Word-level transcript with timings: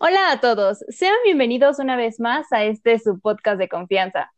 Hola 0.00 0.30
a 0.30 0.40
todos, 0.40 0.84
sean 0.90 1.16
bienvenidos 1.24 1.80
una 1.80 1.96
vez 1.96 2.20
más 2.20 2.52
a 2.52 2.62
este 2.62 3.00
su 3.00 3.18
podcast 3.18 3.58
de 3.58 3.68
confianza, 3.68 4.32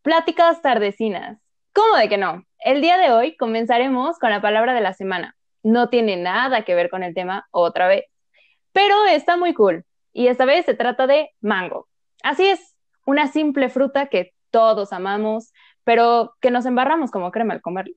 Pláticas 0.00 0.62
Tardecinas. 0.62 1.38
¿Cómo 1.74 1.96
de 1.96 2.08
que 2.08 2.16
no? 2.16 2.42
El 2.58 2.80
día 2.80 2.96
de 2.96 3.12
hoy 3.12 3.36
comenzaremos 3.36 4.18
con 4.18 4.30
la 4.30 4.40
palabra 4.40 4.72
de 4.72 4.80
la 4.80 4.94
semana. 4.94 5.36
No 5.62 5.90
tiene 5.90 6.16
nada 6.16 6.64
que 6.64 6.74
ver 6.74 6.88
con 6.88 7.02
el 7.02 7.12
tema 7.12 7.46
otra 7.50 7.86
vez, 7.86 8.06
pero 8.72 9.04
está 9.04 9.36
muy 9.36 9.52
cool. 9.52 9.84
Y 10.14 10.28
esta 10.28 10.46
vez 10.46 10.64
se 10.64 10.72
trata 10.72 11.06
de 11.06 11.28
mango. 11.42 11.86
Así 12.22 12.46
es, 12.46 12.74
una 13.04 13.26
simple 13.28 13.68
fruta 13.68 14.06
que 14.06 14.32
todos 14.50 14.90
amamos, 14.94 15.52
pero 15.84 16.34
que 16.40 16.50
nos 16.50 16.64
embarramos 16.64 17.10
como 17.10 17.30
crema 17.30 17.52
al 17.52 17.60
comerlo. 17.60 17.94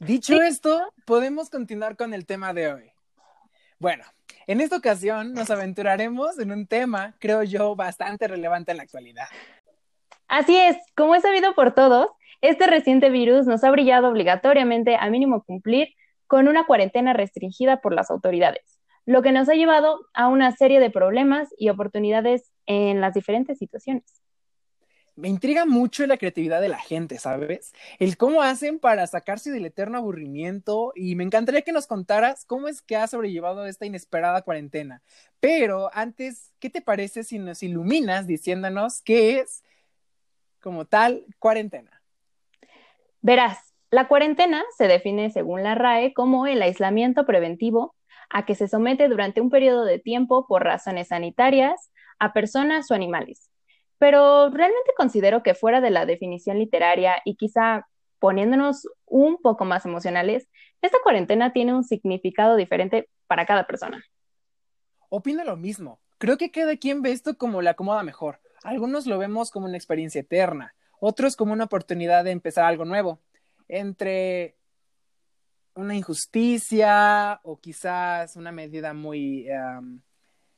Dicho 0.00 0.42
esto, 0.42 0.92
podemos 1.06 1.50
continuar 1.50 1.96
con 1.96 2.14
el 2.14 2.26
tema 2.26 2.52
de 2.52 2.72
hoy. 2.72 2.92
Bueno, 3.78 4.04
en 4.48 4.60
esta 4.60 4.76
ocasión 4.76 5.34
nos 5.34 5.50
aventuraremos 5.50 6.38
en 6.38 6.50
un 6.50 6.66
tema, 6.66 7.14
creo 7.20 7.42
yo, 7.44 7.76
bastante 7.76 8.26
relevante 8.26 8.72
en 8.72 8.78
la 8.78 8.82
actualidad. 8.82 9.26
Así 10.26 10.56
es, 10.56 10.76
como 10.96 11.14
es 11.14 11.22
sabido 11.22 11.54
por 11.54 11.74
todos, 11.74 12.08
este 12.40 12.66
reciente 12.66 13.10
virus 13.10 13.46
nos 13.46 13.62
ha 13.64 13.70
brillado 13.70 14.08
obligatoriamente 14.08 14.96
a 14.96 15.08
mínimo 15.10 15.42
cumplir 15.44 15.88
con 16.26 16.48
una 16.48 16.66
cuarentena 16.66 17.12
restringida 17.12 17.80
por 17.80 17.94
las 17.94 18.10
autoridades, 18.10 18.80
lo 19.06 19.22
que 19.22 19.32
nos 19.32 19.48
ha 19.48 19.54
llevado 19.54 20.00
a 20.12 20.28
una 20.28 20.52
serie 20.52 20.80
de 20.80 20.90
problemas 20.90 21.48
y 21.56 21.68
oportunidades 21.68 22.52
en 22.66 23.00
las 23.00 23.14
diferentes 23.14 23.58
situaciones 23.58 24.22
me 25.18 25.28
intriga 25.28 25.66
mucho 25.66 26.06
la 26.06 26.16
creatividad 26.16 26.60
de 26.60 26.68
la 26.68 26.78
gente, 26.78 27.18
¿sabes? 27.18 27.74
El 27.98 28.16
cómo 28.16 28.40
hacen 28.40 28.78
para 28.78 29.06
sacarse 29.08 29.50
del 29.50 29.66
eterno 29.66 29.98
aburrimiento 29.98 30.92
y 30.94 31.16
me 31.16 31.24
encantaría 31.24 31.62
que 31.62 31.72
nos 31.72 31.88
contaras 31.88 32.44
cómo 32.44 32.68
es 32.68 32.82
que 32.82 32.96
has 32.96 33.10
sobrellevado 33.10 33.66
esta 33.66 33.84
inesperada 33.84 34.42
cuarentena. 34.42 35.02
Pero 35.40 35.90
antes, 35.92 36.52
¿qué 36.60 36.70
te 36.70 36.80
parece 36.80 37.24
si 37.24 37.40
nos 37.40 37.64
iluminas 37.64 38.28
diciéndonos 38.28 39.02
qué 39.02 39.40
es 39.40 39.64
como 40.60 40.84
tal 40.84 41.26
cuarentena? 41.40 42.00
Verás, 43.20 43.74
la 43.90 44.06
cuarentena 44.06 44.62
se 44.76 44.86
define 44.86 45.30
según 45.30 45.64
la 45.64 45.74
RAE 45.74 46.14
como 46.14 46.46
el 46.46 46.62
aislamiento 46.62 47.26
preventivo 47.26 47.96
a 48.30 48.46
que 48.46 48.54
se 48.54 48.68
somete 48.68 49.08
durante 49.08 49.40
un 49.40 49.50
periodo 49.50 49.84
de 49.84 49.98
tiempo 49.98 50.46
por 50.46 50.62
razones 50.62 51.08
sanitarias 51.08 51.90
a 52.20 52.32
personas 52.32 52.88
o 52.90 52.94
animales 52.94 53.47
pero 53.98 54.50
realmente 54.50 54.92
considero 54.96 55.42
que 55.42 55.54
fuera 55.54 55.80
de 55.80 55.90
la 55.90 56.06
definición 56.06 56.58
literaria 56.58 57.20
y 57.24 57.36
quizá 57.36 57.86
poniéndonos 58.18 58.88
un 59.06 59.38
poco 59.38 59.64
más 59.64 59.84
emocionales, 59.84 60.48
esta 60.82 60.98
cuarentena 61.02 61.52
tiene 61.52 61.74
un 61.74 61.84
significado 61.84 62.56
diferente 62.56 63.08
para 63.26 63.46
cada 63.46 63.66
persona. 63.66 64.04
Opino 65.08 65.44
lo 65.44 65.56
mismo. 65.56 66.00
Creo 66.18 66.36
que 66.36 66.50
cada 66.50 66.76
quien 66.76 67.02
ve 67.02 67.12
esto 67.12 67.36
como 67.38 67.62
le 67.62 67.70
acomoda 67.70 68.02
mejor. 68.02 68.40
Algunos 68.62 69.06
lo 69.06 69.18
vemos 69.18 69.50
como 69.50 69.66
una 69.66 69.76
experiencia 69.76 70.20
eterna, 70.20 70.74
otros 71.00 71.36
como 71.36 71.52
una 71.52 71.64
oportunidad 71.64 72.24
de 72.24 72.32
empezar 72.32 72.64
algo 72.64 72.84
nuevo. 72.84 73.20
Entre 73.68 74.56
una 75.74 75.94
injusticia 75.94 77.40
o 77.44 77.60
quizás 77.60 78.34
una 78.34 78.50
medida 78.50 78.94
muy 78.94 79.46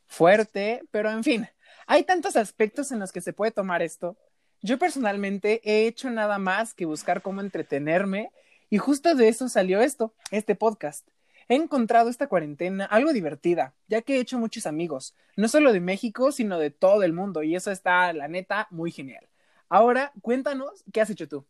fuerte, 0.07 0.83
pero 0.91 1.11
en 1.11 1.23
fin, 1.23 1.47
hay 1.91 2.05
tantos 2.05 2.37
aspectos 2.37 2.93
en 2.93 3.01
los 3.01 3.11
que 3.11 3.21
se 3.21 3.33
puede 3.33 3.51
tomar 3.51 3.83
esto. 3.83 4.17
Yo 4.63 4.79
personalmente 4.79 5.61
he 5.65 5.89
hecho 5.89 6.09
nada 6.09 6.39
más 6.39 6.73
que 6.73 6.85
buscar 6.85 7.21
cómo 7.21 7.41
entretenerme 7.41 8.31
y 8.69 8.79
justo 8.79 9.17
de 9.17 9.27
eso 9.27 9.49
salió 9.49 9.81
esto, 9.81 10.15
este 10.31 10.55
podcast. 10.55 11.09
He 11.49 11.57
encontrado 11.57 12.09
esta 12.09 12.29
cuarentena 12.29 12.85
algo 12.85 13.13
divertida, 13.13 13.75
ya 13.89 14.03
que 14.03 14.15
he 14.15 14.21
hecho 14.21 14.39
muchos 14.39 14.67
amigos, 14.67 15.17
no 15.35 15.49
solo 15.49 15.73
de 15.73 15.81
México, 15.81 16.31
sino 16.31 16.61
de 16.61 16.71
todo 16.71 17.03
el 17.03 17.13
mundo, 17.13 17.43
y 17.43 17.57
eso 17.57 17.73
está, 17.73 18.13
la 18.13 18.29
neta, 18.29 18.69
muy 18.71 18.93
genial. 18.93 19.27
Ahora, 19.69 20.13
cuéntanos, 20.23 20.85
¿qué 20.93 21.01
has 21.01 21.11
hecho 21.11 21.27
tú? 21.27 21.45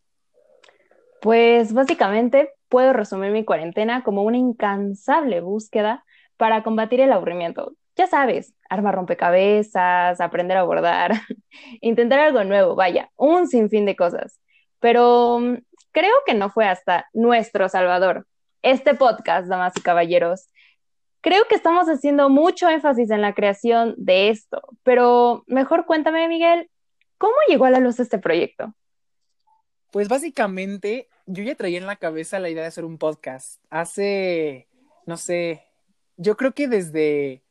Pues 1.20 1.74
básicamente 1.74 2.54
puedo 2.70 2.94
resumir 2.94 3.30
mi 3.30 3.44
cuarentena 3.44 4.02
como 4.02 4.22
una 4.22 4.38
incansable 4.38 5.42
búsqueda 5.42 6.02
para 6.38 6.62
combatir 6.62 7.00
el 7.00 7.12
aburrimiento 7.12 7.74
ya 7.96 8.06
sabes, 8.06 8.54
armar 8.68 8.94
rompecabezas, 8.94 10.20
aprender 10.20 10.56
a 10.56 10.62
bordar, 10.62 11.12
intentar 11.80 12.20
algo 12.20 12.44
nuevo, 12.44 12.74
vaya, 12.74 13.10
un 13.16 13.48
sinfín 13.48 13.86
de 13.86 13.96
cosas. 13.96 14.40
Pero 14.78 15.38
mm, 15.40 15.56
creo 15.92 16.14
que 16.26 16.34
no 16.34 16.50
fue 16.50 16.66
hasta 16.66 17.08
nuestro 17.12 17.68
Salvador, 17.68 18.26
este 18.62 18.94
podcast, 18.94 19.48
damas 19.48 19.74
y 19.76 19.82
caballeros. 19.82 20.48
Creo 21.20 21.44
que 21.48 21.54
estamos 21.54 21.86
haciendo 21.88 22.30
mucho 22.30 22.68
énfasis 22.68 23.10
en 23.10 23.20
la 23.20 23.34
creación 23.34 23.94
de 23.98 24.30
esto, 24.30 24.62
pero 24.82 25.44
mejor 25.46 25.84
cuéntame, 25.84 26.28
Miguel, 26.28 26.70
¿cómo 27.18 27.34
llegó 27.48 27.66
a 27.66 27.70
la 27.70 27.80
luz 27.80 28.00
este 28.00 28.18
proyecto? 28.18 28.74
Pues 29.90 30.08
básicamente 30.08 31.08
yo 31.26 31.42
ya 31.42 31.54
traía 31.56 31.78
en 31.78 31.86
la 31.86 31.96
cabeza 31.96 32.38
la 32.38 32.48
idea 32.48 32.62
de 32.62 32.68
hacer 32.68 32.84
un 32.84 32.96
podcast. 32.96 33.62
Hace, 33.68 34.68
no 35.04 35.16
sé, 35.16 35.66
yo 36.16 36.36
creo 36.36 36.52
que 36.52 36.68
desde 36.68 37.42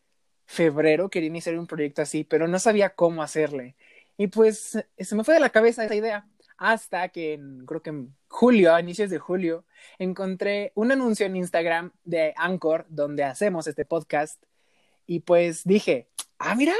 febrero 0.49 1.09
quería 1.09 1.27
iniciar 1.27 1.59
un 1.59 1.67
proyecto 1.67 2.01
así, 2.01 2.23
pero 2.23 2.47
no 2.47 2.57
sabía 2.57 2.95
cómo 2.95 3.21
hacerle. 3.21 3.75
Y 4.17 4.27
pues 4.27 4.83
se 4.97 5.15
me 5.15 5.23
fue 5.23 5.35
de 5.35 5.39
la 5.39 5.51
cabeza 5.51 5.85
esa 5.85 5.93
idea 5.93 6.25
hasta 6.57 7.07
que 7.09 7.33
en, 7.33 7.67
creo 7.67 7.83
que 7.83 7.91
en 7.91 8.15
julio, 8.27 8.73
a 8.73 8.79
inicios 8.79 9.11
de 9.11 9.19
julio, 9.19 9.63
encontré 9.99 10.71
un 10.73 10.91
anuncio 10.91 11.27
en 11.27 11.35
Instagram 11.35 11.91
de 12.03 12.33
Anchor 12.35 12.87
donde 12.89 13.23
hacemos 13.23 13.67
este 13.67 13.85
podcast 13.85 14.43
y 15.05 15.19
pues 15.19 15.63
dije, 15.65 16.07
ah, 16.39 16.55
mira, 16.55 16.73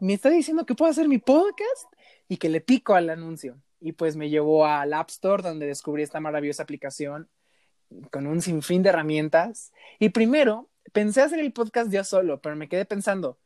me 0.00 0.14
está 0.14 0.28
diciendo 0.28 0.66
que 0.66 0.74
puedo 0.74 0.90
hacer 0.90 1.06
mi 1.06 1.18
podcast 1.18 1.86
y 2.28 2.36
que 2.36 2.48
le 2.48 2.60
pico 2.60 2.96
al 2.96 3.10
anuncio. 3.10 3.62
Y 3.80 3.92
pues 3.92 4.16
me 4.16 4.28
llevó 4.28 4.66
al 4.66 4.92
App 4.92 5.10
Store 5.10 5.40
donde 5.40 5.66
descubrí 5.66 6.02
esta 6.02 6.18
maravillosa 6.18 6.64
aplicación 6.64 7.28
con 8.10 8.26
un 8.26 8.42
sinfín 8.42 8.82
de 8.82 8.88
herramientas. 8.88 9.72
Y 10.00 10.08
primero 10.08 10.68
pensé 10.92 11.22
hacer 11.22 11.40
el 11.40 11.52
podcast 11.52 11.90
yo 11.90 12.04
solo, 12.04 12.40
pero 12.40 12.56
me 12.56 12.68
quedé 12.68 12.84
pensando, 12.84 13.38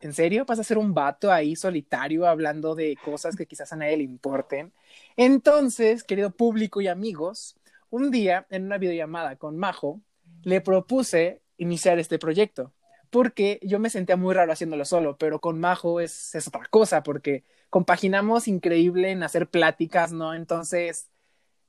¿en 0.00 0.12
serio 0.12 0.44
vas 0.44 0.58
a 0.58 0.64
ser 0.64 0.78
un 0.78 0.94
vato 0.94 1.32
ahí 1.32 1.56
solitario 1.56 2.26
hablando 2.26 2.74
de 2.74 2.96
cosas 3.04 3.36
que 3.36 3.46
quizás 3.46 3.72
a 3.72 3.76
nadie 3.76 3.96
le 3.96 4.04
importen? 4.04 4.72
Entonces, 5.16 6.04
querido 6.04 6.30
público 6.30 6.80
y 6.80 6.88
amigos, 6.88 7.56
un 7.90 8.10
día 8.10 8.46
en 8.50 8.64
una 8.64 8.78
videollamada 8.78 9.36
con 9.36 9.56
Majo, 9.56 10.00
le 10.42 10.60
propuse 10.60 11.42
iniciar 11.56 11.98
este 11.98 12.18
proyecto, 12.18 12.72
porque 13.10 13.60
yo 13.62 13.78
me 13.78 13.90
sentía 13.90 14.16
muy 14.16 14.34
raro 14.34 14.52
haciéndolo 14.52 14.84
solo, 14.84 15.16
pero 15.16 15.40
con 15.40 15.60
Majo 15.60 16.00
es, 16.00 16.34
es 16.34 16.48
otra 16.48 16.66
cosa, 16.70 17.02
porque 17.02 17.44
compaginamos 17.70 18.48
increíble 18.48 19.10
en 19.10 19.22
hacer 19.22 19.48
pláticas, 19.48 20.12
¿no? 20.12 20.34
Entonces 20.34 21.08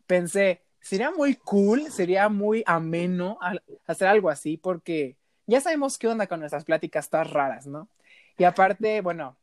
pensé, 0.07 0.64
sería 0.85 1.09
muy 1.09 1.35
cool, 1.35 1.91
sería 1.91 2.29
muy 2.29 2.63
ameno 2.67 3.39
hacer 3.87 4.07
algo 4.07 4.29
así, 4.29 4.55
porque 4.55 5.17
ya 5.47 5.59
sabemos 5.59 5.97
qué 5.97 6.07
onda 6.07 6.27
con 6.27 6.39
nuestras 6.39 6.63
pláticas 6.63 7.09
tan 7.09 7.27
raras, 7.27 7.65
¿no? 7.65 7.89
Y 8.37 8.43
aparte, 8.43 9.01
bueno, 9.01 9.35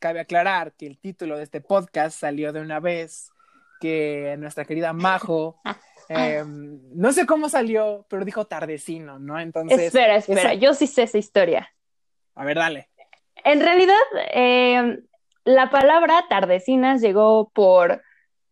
cabe 0.00 0.20
aclarar 0.20 0.72
que 0.72 0.86
el 0.86 0.98
título 0.98 1.38
de 1.38 1.44
este 1.44 1.62
podcast 1.62 2.20
salió 2.20 2.52
de 2.52 2.60
una 2.60 2.78
vez 2.78 3.30
que 3.80 4.36
nuestra 4.38 4.66
querida 4.66 4.92
Majo, 4.92 5.58
em, 6.10 6.78
no 6.94 7.10
sé 7.12 7.24
cómo 7.24 7.48
salió, 7.48 8.04
pero 8.10 8.26
dijo 8.26 8.44
tardecino, 8.44 9.18
¿no? 9.18 9.40
Entonces. 9.40 9.80
Espera, 9.80 10.16
espera, 10.16 10.52
yo 10.52 10.74
sí 10.74 10.86
sé 10.86 11.04
esa 11.04 11.16
historia. 11.16 11.72
A 12.34 12.44
ver, 12.44 12.58
dale. 12.58 12.90
En 13.44 13.60
realidad, 13.60 13.94
em, 14.30 15.06
la 15.44 15.70
palabra 15.70 16.26
tardecinas 16.28 17.00
llegó 17.00 17.48
por 17.54 18.02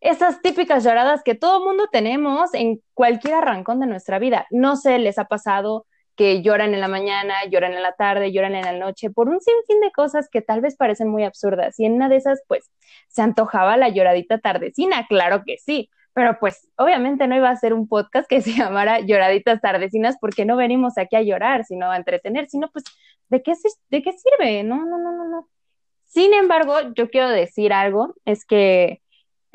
esas 0.05 0.41
típicas 0.41 0.83
lloradas 0.83 1.23
que 1.23 1.33
todo 1.33 1.65
mundo 1.65 1.87
tenemos 1.91 2.53
en 2.53 2.79
cualquier 2.93 3.33
arrancón 3.33 3.79
de 3.79 3.87
nuestra 3.87 4.19
vida. 4.19 4.45
No 4.51 4.75
sé, 4.75 4.99
les 4.99 5.17
ha 5.17 5.25
pasado 5.25 5.87
que 6.15 6.43
lloran 6.43 6.75
en 6.75 6.79
la 6.79 6.87
mañana, 6.87 7.33
lloran 7.49 7.73
en 7.73 7.81
la 7.81 7.93
tarde, 7.93 8.31
lloran 8.31 8.53
en 8.53 8.65
la 8.65 8.73
noche, 8.73 9.09
por 9.09 9.27
un 9.27 9.41
sinfín 9.41 9.81
de 9.81 9.91
cosas 9.91 10.29
que 10.31 10.41
tal 10.41 10.61
vez 10.61 10.75
parecen 10.77 11.09
muy 11.09 11.23
absurdas. 11.23 11.79
Y 11.79 11.85
en 11.85 11.93
una 11.93 12.07
de 12.07 12.17
esas, 12.17 12.41
pues, 12.47 12.69
se 13.07 13.23
antojaba 13.23 13.77
la 13.77 13.89
lloradita 13.89 14.37
tardecina, 14.37 15.07
claro 15.07 15.41
que 15.43 15.57
sí. 15.57 15.89
Pero 16.13 16.37
pues, 16.39 16.69
obviamente 16.77 17.27
no 17.27 17.35
iba 17.35 17.49
a 17.49 17.55
ser 17.57 17.73
un 17.73 17.87
podcast 17.87 18.29
que 18.29 18.41
se 18.41 18.51
llamara 18.51 18.99
Lloraditas 18.99 19.59
Tardecinas 19.59 20.17
porque 20.21 20.45
no 20.45 20.55
venimos 20.55 20.97
aquí 20.97 21.15
a 21.15 21.23
llorar, 21.23 21.65
sino 21.65 21.89
a 21.89 21.97
entretener, 21.97 22.47
sino 22.47 22.69
pues, 22.71 22.85
¿de 23.29 23.41
qué, 23.41 23.53
de 23.89 24.03
qué 24.03 24.11
sirve? 24.13 24.63
No, 24.63 24.85
no, 24.85 24.99
no, 24.99 25.11
no, 25.11 25.27
no. 25.27 25.49
Sin 26.05 26.33
embargo, 26.33 26.93
yo 26.95 27.09
quiero 27.09 27.29
decir 27.29 27.73
algo, 27.73 28.13
es 28.23 28.45
que 28.45 29.01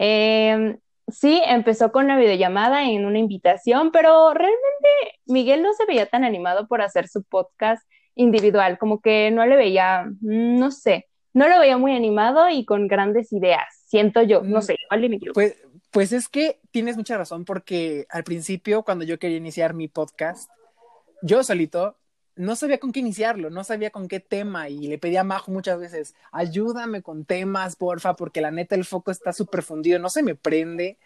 eh, 0.02 0.78
sí, 1.08 1.42
empezó 1.46 1.92
con 1.92 2.06
una 2.06 2.18
videollamada 2.18 2.88
en 2.88 3.04
una 3.04 3.18
invitación, 3.18 3.92
pero 3.92 4.32
realmente 4.32 4.88
Miguel 5.26 5.62
no 5.62 5.74
se 5.74 5.84
veía 5.84 6.06
tan 6.06 6.24
animado 6.24 6.66
por 6.66 6.80
hacer 6.80 7.06
su 7.06 7.22
podcast 7.22 7.86
individual, 8.14 8.78
como 8.78 9.02
que 9.02 9.30
no 9.30 9.44
le 9.44 9.56
veía, 9.56 10.10
no 10.22 10.70
sé, 10.70 11.06
no 11.34 11.48
lo 11.48 11.58
veía 11.58 11.76
muy 11.76 11.94
animado 11.94 12.48
y 12.48 12.64
con 12.64 12.88
grandes 12.88 13.30
ideas, 13.30 13.84
siento 13.88 14.22
yo, 14.22 14.42
no 14.42 14.60
mm, 14.60 14.62
sé, 14.62 14.76
Pues, 15.34 15.56
pues 15.90 16.12
es 16.12 16.28
que 16.28 16.60
tienes 16.70 16.96
mucha 16.96 17.18
razón 17.18 17.44
porque 17.44 18.06
al 18.08 18.24
principio, 18.24 18.84
cuando 18.84 19.04
yo 19.04 19.18
quería 19.18 19.36
iniciar 19.36 19.74
mi 19.74 19.88
podcast, 19.88 20.50
yo 21.20 21.44
solito 21.44 21.98
no 22.40 22.56
sabía 22.56 22.78
con 22.78 22.90
qué 22.90 23.00
iniciarlo, 23.00 23.50
no 23.50 23.64
sabía 23.64 23.90
con 23.90 24.08
qué 24.08 24.18
tema 24.18 24.68
y 24.68 24.88
le 24.88 24.98
pedí 24.98 25.16
a 25.16 25.24
Majo 25.24 25.52
muchas 25.52 25.78
veces, 25.78 26.14
ayúdame 26.32 27.02
con 27.02 27.24
temas, 27.24 27.76
porfa, 27.76 28.16
porque 28.16 28.40
la 28.40 28.50
neta 28.50 28.74
el 28.74 28.84
foco 28.84 29.10
está 29.10 29.32
súper 29.32 29.62
fundido, 29.62 29.98
no 29.98 30.08
se 30.08 30.22
me 30.22 30.34
prende, 30.34 30.98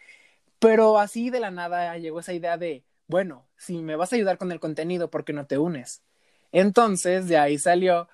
pero 0.60 0.98
así 0.98 1.30
de 1.30 1.40
la 1.40 1.50
nada 1.50 1.98
llegó 1.98 2.20
esa 2.20 2.32
idea 2.32 2.56
de, 2.56 2.84
bueno, 3.08 3.46
si 3.56 3.82
me 3.82 3.96
vas 3.96 4.12
a 4.12 4.16
ayudar 4.16 4.38
con 4.38 4.52
el 4.52 4.60
contenido, 4.60 5.10
¿por 5.10 5.24
qué 5.24 5.32
no 5.32 5.46
te 5.46 5.58
unes? 5.58 6.02
Entonces, 6.52 7.26
de 7.26 7.36
ahí 7.36 7.58
salió 7.58 8.08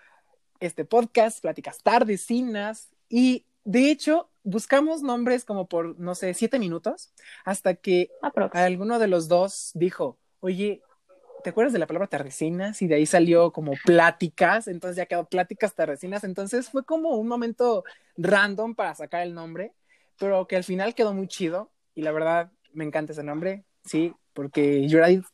este 0.58 0.86
podcast, 0.86 1.40
Pláticas 1.42 1.82
Tardecinas, 1.82 2.88
y 3.10 3.44
de 3.64 3.90
hecho, 3.90 4.30
buscamos 4.44 5.02
nombres 5.02 5.44
como 5.44 5.68
por, 5.68 5.98
no 5.98 6.14
sé, 6.14 6.32
siete 6.32 6.58
minutos, 6.58 7.12
hasta 7.44 7.74
que 7.74 8.10
alguno 8.52 8.98
de 8.98 9.08
los 9.08 9.28
dos 9.28 9.72
dijo, 9.74 10.16
oye, 10.40 10.82
¿te 11.42 11.50
acuerdas 11.50 11.72
de 11.72 11.78
la 11.78 11.86
palabra 11.86 12.08
tardecinas? 12.08 12.82
Y 12.82 12.86
de 12.86 12.96
ahí 12.96 13.06
salió 13.06 13.52
como 13.52 13.72
pláticas, 13.84 14.68
entonces 14.68 14.96
ya 14.96 15.06
quedó 15.06 15.24
pláticas 15.24 15.74
tardecinas, 15.74 16.24
entonces 16.24 16.70
fue 16.70 16.84
como 16.84 17.10
un 17.16 17.28
momento 17.28 17.84
random 18.16 18.74
para 18.74 18.94
sacar 18.94 19.22
el 19.22 19.34
nombre, 19.34 19.72
pero 20.18 20.46
que 20.46 20.56
al 20.56 20.64
final 20.64 20.94
quedó 20.94 21.14
muy 21.14 21.28
chido 21.28 21.70
y 21.94 22.02
la 22.02 22.12
verdad 22.12 22.52
me 22.72 22.84
encanta 22.84 23.12
ese 23.12 23.22
nombre, 23.22 23.64
sí, 23.84 24.14
porque 24.32 24.86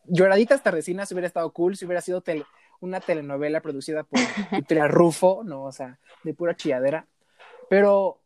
Lloraditas 0.05 0.63
Tardecinas 0.63 1.11
hubiera 1.13 1.27
estado 1.27 1.53
cool 1.53 1.77
si 1.77 1.85
hubiera 1.85 2.01
sido 2.01 2.23
una 2.81 3.01
telenovela 3.01 3.61
producida 3.61 4.05
por 4.05 4.21
Victoria 4.53 4.89
Rufo, 4.89 5.43
no, 5.45 5.65
o 5.65 5.73
sea, 5.73 5.99
de 6.23 6.35
pura 6.35 6.57
chilladera. 6.57 7.07
Pero 7.69 8.21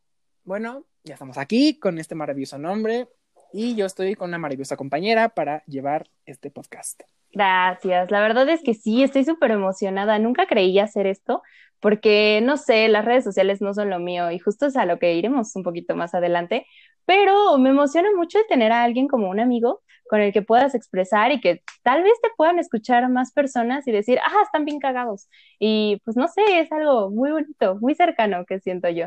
bueno, 0.45 0.85
ya 1.05 1.15
estamos 1.15 1.39
aquí 1.39 1.79
con 1.79 1.99
este 1.99 2.15
maravilloso 2.15 2.59
nombre 2.59 3.09
y 3.53 3.75
yo 3.75 3.87
estoy 3.87 4.15
con 4.15 4.31
una 4.31 4.39
maravillosa 4.39 4.77
compañera 4.77 5.31
para 5.31 5.65
llevar 5.67 6.09
este 6.27 6.51
podcast. 6.51 7.03
Gracias, 7.33 8.11
la 8.11 8.21
verdad 8.21 8.49
es 8.49 8.63
que 8.63 8.75
sí, 8.75 9.03
estoy 9.03 9.25
súper 9.25 9.53
emocionada. 9.53 10.19
Nunca 10.19 10.47
creí 10.47 10.79
hacer 10.79 11.07
esto 11.07 11.43
porque, 11.79 12.41
no 12.43 12.57
sé, 12.57 12.89
las 12.89 13.05
redes 13.05 13.25
sociales 13.25 13.61
no 13.61 13.73
son 13.73 13.91
lo 13.91 13.99
mío 13.99 14.31
y 14.31 14.39
justo 14.39 14.67
es 14.67 14.77
a 14.77 14.85
lo 14.85 14.99
que 14.99 15.15
iremos 15.15 15.55
un 15.57 15.63
poquito 15.63 15.97
más 15.97 16.15
adelante, 16.15 16.67
pero 17.07 17.57
me 17.59 17.71
emociona 17.71 18.09
mucho 18.17 18.39
tener 18.49 18.73
a 18.73 18.83
alguien 18.83 19.09
como 19.09 19.31
un 19.31 19.41
amigo 19.41 19.83
con 20.09 20.21
el 20.21 20.33
que 20.33 20.43
puedas 20.43 20.75
expresar 20.75 21.31
y 21.31 21.41
que 21.41 21.63
tal 21.83 22.03
vez 22.03 22.13
te 22.21 22.29
puedan 22.37 22.59
escuchar 22.59 23.09
más 23.09 23.33
personas 23.33 23.87
y 23.87 23.93
decir, 23.93 24.19
ah, 24.19 24.43
están 24.43 24.65
bien 24.65 24.81
cagados. 24.81 25.29
Y 25.59 26.03
pues 26.05 26.17
no 26.17 26.27
sé, 26.27 26.43
es 26.59 26.71
algo 26.73 27.11
muy 27.11 27.31
bonito, 27.31 27.77
muy 27.81 27.95
cercano 27.95 28.45
que 28.45 28.59
siento 28.59 28.89
yo. 28.89 29.07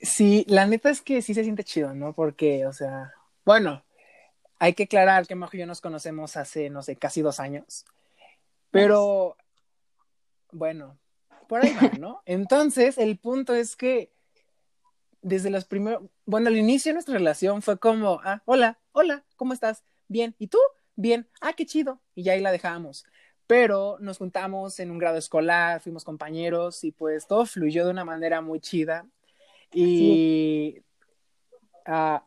Sí, 0.00 0.44
la 0.48 0.66
neta 0.66 0.90
es 0.90 1.00
que 1.00 1.22
sí 1.22 1.34
se 1.34 1.42
siente 1.42 1.64
chido, 1.64 1.92
¿no? 1.92 2.12
Porque, 2.12 2.66
o 2.66 2.72
sea, 2.72 3.12
bueno, 3.44 3.84
hay 4.58 4.74
que 4.74 4.84
aclarar 4.84 5.26
que 5.26 5.34
Majo 5.34 5.56
y 5.56 5.60
yo 5.60 5.66
nos 5.66 5.80
conocemos 5.80 6.36
hace, 6.36 6.70
no 6.70 6.82
sé, 6.82 6.96
casi 6.96 7.22
dos 7.22 7.40
años. 7.40 7.84
Pero, 8.70 9.36
bueno, 10.50 10.98
por 11.48 11.64
ahí 11.64 11.74
va, 11.74 11.90
¿no? 11.98 12.22
Entonces, 12.26 12.98
el 12.98 13.18
punto 13.18 13.54
es 13.54 13.76
que 13.76 14.12
desde 15.20 15.50
los 15.50 15.64
primeros, 15.64 16.02
bueno, 16.26 16.48
al 16.48 16.56
inicio 16.56 16.90
de 16.90 16.94
nuestra 16.94 17.14
relación 17.14 17.62
fue 17.62 17.78
como, 17.78 18.20
ah, 18.24 18.42
hola, 18.44 18.78
hola, 18.92 19.24
¿cómo 19.36 19.52
estás? 19.52 19.82
Bien, 20.08 20.34
¿y 20.38 20.48
tú? 20.48 20.58
Bien, 20.96 21.28
ah, 21.40 21.54
qué 21.54 21.66
chido. 21.66 22.00
Y 22.14 22.22
ya 22.22 22.32
ahí 22.32 22.40
la 22.40 22.52
dejamos. 22.52 23.04
Pero 23.46 23.98
nos 24.00 24.18
juntamos 24.18 24.78
en 24.80 24.90
un 24.90 24.98
grado 24.98 25.18
escolar, 25.18 25.80
fuimos 25.80 26.04
compañeros 26.04 26.84
y 26.84 26.92
pues 26.92 27.26
todo 27.26 27.44
fluyó 27.46 27.84
de 27.84 27.90
una 27.90 28.04
manera 28.04 28.40
muy 28.40 28.60
chida. 28.60 29.06
Y 29.72 30.82
ah, 31.86 32.24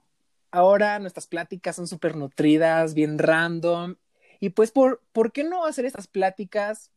ahora 0.51 0.99
nuestras 0.99 1.27
pláticas 1.27 1.75
son 1.75 1.87
súper 1.87 2.15
nutridas, 2.15 2.93
bien 2.93 3.17
random. 3.19 3.95
Y 4.39 4.49
pues, 4.49 4.71
¿por, 4.71 5.01
¿por 5.11 5.31
qué 5.31 5.43
no 5.43 5.65
hacer 5.65 5.85
estas 5.85 6.07
pláticas? 6.07 6.91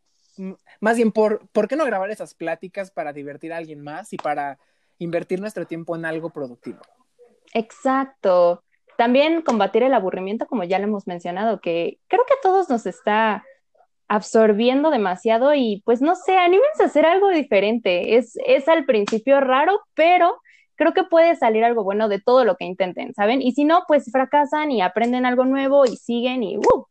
Más 0.81 0.97
bien, 0.97 1.13
¿por, 1.13 1.47
¿por 1.49 1.69
qué 1.69 1.77
no 1.77 1.85
grabar 1.85 2.11
esas 2.11 2.35
pláticas 2.35 2.91
para 2.91 3.13
divertir 3.13 3.53
a 3.53 3.57
alguien 3.57 3.83
más 3.83 4.13
y 4.13 4.17
para 4.17 4.59
invertir 4.99 5.41
nuestro 5.41 5.67
tiempo 5.67 5.97
en 5.97 6.05
algo 6.05 6.31
productivo? 6.31 6.81
Exacto. 7.55 8.63
También 8.97 9.43
combatir 9.43 9.83
el 9.83 9.95
aburrimiento, 9.95 10.47
como 10.47 10.65
ya 10.65 10.79
lo 10.79 10.85
hemos 10.85 11.07
mencionado, 11.07 11.61
que 11.61 11.99
creo 12.07 12.25
que 12.27 12.35
a 12.35 12.41
todos 12.43 12.69
nos 12.69 12.87
está 12.87 13.45
absorbiendo 14.09 14.91
demasiado 14.91 15.55
y 15.55 15.83
pues 15.85 16.03
no 16.03 16.17
sé, 16.17 16.37
anímense 16.37 16.83
a 16.83 16.87
hacer 16.87 17.07
algo 17.07 17.29
diferente. 17.31 18.17
Es, 18.17 18.37
es 18.45 18.69
al 18.69 18.85
principio 18.85 19.41
raro, 19.41 19.81
pero 19.95 20.41
creo 20.81 20.95
que 20.95 21.05
puede 21.05 21.37
salir 21.37 21.63
algo 21.63 21.85
bueno 21.85 22.09
de 22.09 22.21
todo 22.23 22.47
lo 22.47 22.57
que 22.57 22.65
intenten, 22.65 23.13
¿saben? 23.13 23.43
Y 23.43 23.53
si 23.53 23.67
no, 23.67 23.85
pues 23.87 24.11
fracasan 24.11 24.71
y 24.71 24.81
aprenden 24.81 25.27
algo 25.27 25.45
nuevo 25.45 25.85
y 25.85 25.95
siguen 25.99 26.43
y 26.43 26.57
¡uh! 26.57 26.87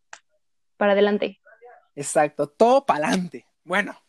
para 0.78 0.92
adelante. 0.92 1.40
Exacto, 1.96 2.48
todo 2.48 2.86
para 2.86 3.08
adelante. 3.08 3.48
Bueno, 3.64 4.00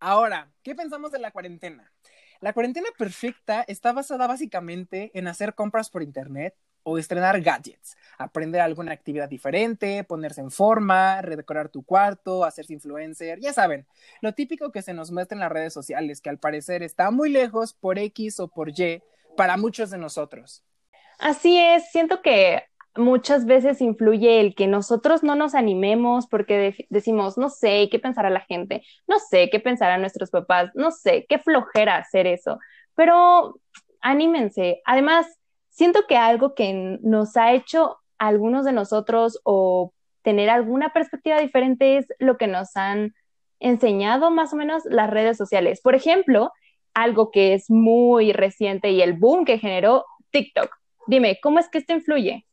ahora, 0.00 0.50
¿qué 0.64 0.74
pensamos 0.74 1.12
de 1.12 1.20
la 1.20 1.30
cuarentena? 1.30 1.92
La 2.40 2.52
cuarentena 2.52 2.88
perfecta 2.98 3.64
está 3.68 3.92
basada 3.92 4.26
básicamente 4.26 5.12
en 5.14 5.28
hacer 5.28 5.54
compras 5.54 5.88
por 5.88 6.02
internet 6.02 6.56
o 6.88 6.98
estrenar 6.98 7.40
gadgets, 7.40 7.96
aprender 8.16 8.60
alguna 8.60 8.92
actividad 8.92 9.28
diferente, 9.28 10.04
ponerse 10.04 10.40
en 10.40 10.52
forma, 10.52 11.20
redecorar 11.20 11.68
tu 11.68 11.82
cuarto, 11.82 12.44
hacerse 12.44 12.74
influencer, 12.74 13.40
ya 13.40 13.52
saben, 13.52 13.88
lo 14.20 14.34
típico 14.34 14.70
que 14.70 14.82
se 14.82 14.94
nos 14.94 15.10
muestra 15.10 15.34
en 15.34 15.40
las 15.40 15.50
redes 15.50 15.72
sociales, 15.72 16.20
que 16.20 16.30
al 16.30 16.38
parecer 16.38 16.84
está 16.84 17.10
muy 17.10 17.28
lejos 17.28 17.72
por 17.72 17.98
X 17.98 18.38
o 18.38 18.46
por 18.46 18.68
Y 18.68 19.02
para 19.36 19.56
muchos 19.56 19.90
de 19.90 19.98
nosotros. 19.98 20.62
Así 21.18 21.58
es, 21.58 21.90
siento 21.90 22.22
que 22.22 22.62
muchas 22.94 23.46
veces 23.46 23.80
influye 23.80 24.40
el 24.40 24.54
que 24.54 24.68
nosotros 24.68 25.24
no 25.24 25.34
nos 25.34 25.56
animemos 25.56 26.28
porque 26.28 26.86
decimos, 26.88 27.36
no 27.36 27.50
sé 27.50 27.88
qué 27.90 27.98
pensará 27.98 28.30
la 28.30 28.42
gente, 28.42 28.84
no 29.08 29.18
sé 29.18 29.50
qué 29.50 29.58
pensarán 29.58 30.02
nuestros 30.02 30.30
papás, 30.30 30.70
no 30.74 30.92
sé 30.92 31.26
qué 31.28 31.40
flojera 31.40 31.96
hacer 31.96 32.28
eso, 32.28 32.60
pero 32.94 33.58
anímense. 34.00 34.82
Además, 34.84 35.26
siento 35.76 36.06
que 36.08 36.16
algo 36.16 36.54
que 36.54 36.98
nos 37.02 37.36
ha 37.36 37.52
hecho 37.52 37.98
algunos 38.18 38.64
de 38.64 38.72
nosotros 38.72 39.38
o 39.44 39.92
tener 40.22 40.48
alguna 40.48 40.92
perspectiva 40.94 41.38
diferente 41.38 41.98
es 41.98 42.06
lo 42.18 42.38
que 42.38 42.46
nos 42.46 42.74
han 42.76 43.14
enseñado 43.60 44.30
más 44.30 44.54
o 44.54 44.56
menos 44.56 44.84
las 44.86 45.10
redes 45.10 45.36
sociales. 45.36 45.80
Por 45.82 45.94
ejemplo, 45.94 46.50
algo 46.94 47.30
que 47.30 47.52
es 47.52 47.70
muy 47.70 48.32
reciente 48.32 48.90
y 48.90 49.02
el 49.02 49.12
boom 49.12 49.44
que 49.44 49.58
generó 49.58 50.06
TikTok. 50.30 50.70
Dime, 51.06 51.38
¿cómo 51.42 51.58
es 51.58 51.68
que 51.68 51.78
esto 51.78 51.92
influye? 51.92 52.46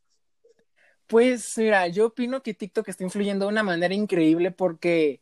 Pues 1.06 1.56
mira, 1.56 1.88
yo 1.88 2.06
opino 2.06 2.42
que 2.42 2.52
TikTok 2.52 2.88
está 2.88 3.04
influyendo 3.04 3.46
de 3.46 3.52
una 3.52 3.62
manera 3.62 3.94
increíble 3.94 4.50
porque, 4.50 5.20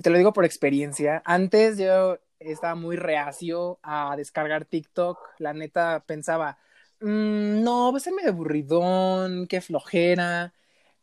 te 0.00 0.10
lo 0.10 0.16
digo 0.16 0.32
por 0.32 0.44
experiencia, 0.44 1.22
antes 1.24 1.76
yo 1.76 2.18
estaba 2.38 2.76
muy 2.76 2.96
reacio 2.96 3.80
a 3.82 4.14
descargar 4.16 4.64
TikTok, 4.64 5.18
la 5.38 5.52
neta 5.52 6.04
pensaba, 6.06 6.58
Mm, 7.00 7.62
no, 7.62 7.92
va 7.92 7.98
a 7.98 8.00
ser 8.00 8.12
medio 8.14 8.30
aburridón, 8.30 9.46
qué 9.46 9.60
flojera. 9.60 10.52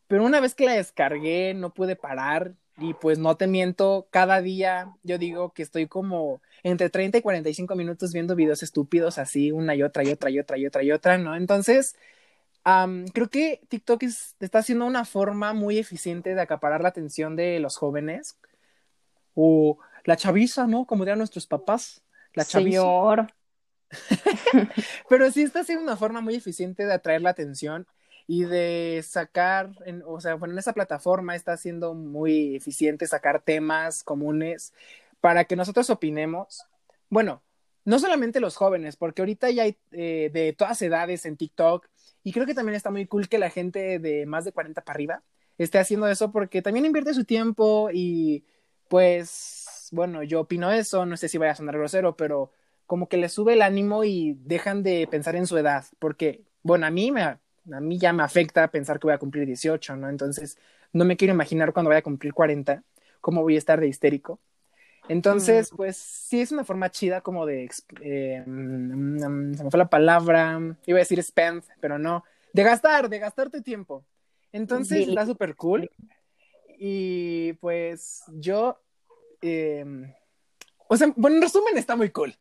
Pero 0.06 0.24
una 0.24 0.40
vez 0.40 0.54
que 0.54 0.66
la 0.66 0.72
descargué, 0.74 1.54
no 1.54 1.72
pude 1.72 1.96
parar. 1.96 2.54
Y 2.78 2.94
pues 2.94 3.18
no 3.18 3.36
te 3.36 3.46
miento, 3.46 4.08
cada 4.10 4.40
día 4.40 4.96
yo 5.04 5.16
digo 5.16 5.52
que 5.52 5.62
estoy 5.62 5.86
como 5.86 6.42
entre 6.64 6.90
30 6.90 7.18
y 7.18 7.22
45 7.22 7.76
minutos 7.76 8.12
viendo 8.12 8.34
videos 8.34 8.64
estúpidos 8.64 9.18
así, 9.18 9.52
una 9.52 9.76
y 9.76 9.84
otra 9.84 10.02
y 10.02 10.08
otra 10.08 10.28
y 10.30 10.40
otra 10.40 10.58
y 10.58 10.66
otra 10.66 10.82
y 10.82 10.90
otra, 10.90 11.16
¿no? 11.18 11.36
Entonces, 11.36 11.94
creo 13.12 13.30
que 13.30 13.60
TikTok 13.68 14.02
está 14.02 14.58
haciendo 14.58 14.86
una 14.86 15.04
forma 15.04 15.52
muy 15.52 15.78
eficiente 15.78 16.34
de 16.34 16.40
acaparar 16.40 16.80
la 16.82 16.88
atención 16.88 17.36
de 17.36 17.60
los 17.60 17.76
jóvenes. 17.76 18.36
O 19.34 19.78
la 20.04 20.16
chaviza, 20.16 20.66
¿no? 20.66 20.84
Como 20.84 21.04
dirían 21.04 21.18
nuestros 21.18 21.46
papás. 21.46 22.02
La 22.34 22.44
chaviza. 22.44 22.80
Señor. 22.80 23.26
Pero 25.08 25.30
sí 25.30 25.42
está 25.42 25.64
siendo 25.64 25.84
una 25.84 25.96
forma 25.96 26.20
muy 26.20 26.34
eficiente 26.34 26.86
de 26.86 26.92
atraer 26.92 27.22
la 27.22 27.30
atención 27.30 27.86
y 28.26 28.44
de 28.44 29.04
sacar, 29.06 29.70
o 30.06 30.20
sea, 30.20 30.34
bueno, 30.34 30.52
en 30.54 30.58
esa 30.58 30.72
plataforma 30.72 31.36
está 31.36 31.56
siendo 31.56 31.94
muy 31.94 32.56
eficiente 32.56 33.06
sacar 33.06 33.42
temas 33.42 34.02
comunes 34.02 34.72
para 35.20 35.44
que 35.44 35.56
nosotros 35.56 35.90
opinemos. 35.90 36.62
Bueno, 37.10 37.42
no 37.84 37.98
solamente 37.98 38.40
los 38.40 38.56
jóvenes, 38.56 38.96
porque 38.96 39.22
ahorita 39.22 39.50
ya 39.50 39.64
hay 39.64 39.76
eh, 39.92 40.30
de 40.32 40.52
todas 40.54 40.80
edades 40.82 41.26
en 41.26 41.36
TikTok 41.36 41.86
y 42.22 42.32
creo 42.32 42.46
que 42.46 42.54
también 42.54 42.76
está 42.76 42.90
muy 42.90 43.06
cool 43.06 43.28
que 43.28 43.38
la 43.38 43.50
gente 43.50 43.98
de 43.98 44.24
más 44.26 44.44
de 44.44 44.52
40 44.52 44.82
para 44.82 44.94
arriba 44.94 45.22
esté 45.58 45.78
haciendo 45.78 46.08
eso 46.08 46.32
porque 46.32 46.62
también 46.62 46.86
invierte 46.86 47.14
su 47.14 47.24
tiempo 47.24 47.90
y 47.92 48.44
pues, 48.88 49.88
bueno, 49.92 50.22
yo 50.22 50.40
opino 50.40 50.70
eso, 50.72 51.04
no 51.06 51.16
sé 51.16 51.28
si 51.28 51.38
vaya 51.38 51.52
a 51.52 51.56
sonar 51.56 51.76
grosero, 51.76 52.16
pero 52.16 52.50
como 52.86 53.08
que 53.08 53.16
les 53.16 53.32
sube 53.32 53.54
el 53.54 53.62
ánimo 53.62 54.04
y 54.04 54.36
dejan 54.44 54.82
de 54.82 55.06
pensar 55.10 55.36
en 55.36 55.46
su 55.46 55.56
edad, 55.56 55.84
porque, 55.98 56.42
bueno, 56.62 56.86
a 56.86 56.90
mí, 56.90 57.10
me, 57.10 57.22
a 57.22 57.38
mí 57.80 57.98
ya 57.98 58.12
me 58.12 58.22
afecta 58.22 58.68
pensar 58.68 58.98
que 58.98 59.06
voy 59.06 59.14
a 59.14 59.18
cumplir 59.18 59.46
18, 59.46 59.96
¿no? 59.96 60.08
Entonces, 60.08 60.58
no 60.92 61.04
me 61.04 61.16
quiero 61.16 61.34
imaginar 61.34 61.72
cuando 61.72 61.88
vaya 61.88 62.00
a 62.00 62.02
cumplir 62.02 62.32
40, 62.32 62.82
cómo 63.20 63.42
voy 63.42 63.56
a 63.56 63.58
estar 63.58 63.80
de 63.80 63.88
histérico. 63.88 64.40
Entonces, 65.08 65.72
mm. 65.72 65.76
pues 65.76 65.96
sí 65.96 66.40
es 66.40 66.52
una 66.52 66.64
forma 66.64 66.90
chida 66.90 67.20
como 67.20 67.46
de, 67.46 67.70
eh, 68.00 68.42
mm, 68.46 69.54
se 69.54 69.64
me 69.64 69.70
fue 69.70 69.78
la 69.78 69.90
palabra, 69.90 70.60
iba 70.86 70.98
a 70.98 71.00
decir 71.00 71.22
spend, 71.22 71.62
pero 71.80 71.98
no, 71.98 72.24
de 72.52 72.62
gastar, 72.62 73.08
de 73.08 73.18
gastar 73.18 73.50
tu 73.50 73.60
tiempo. 73.62 74.04
Entonces 74.52 75.08
está 75.08 75.26
súper 75.26 75.56
cool. 75.56 75.90
Y 76.78 77.52
pues 77.54 78.24
yo 78.28 78.78
em, 79.42 80.12
o 80.88 80.96
sea, 80.96 81.12
bueno, 81.16 81.36
en 81.36 81.42
resumen 81.42 81.76
está 81.76 81.96
muy 81.96 82.10
cool. 82.10 82.34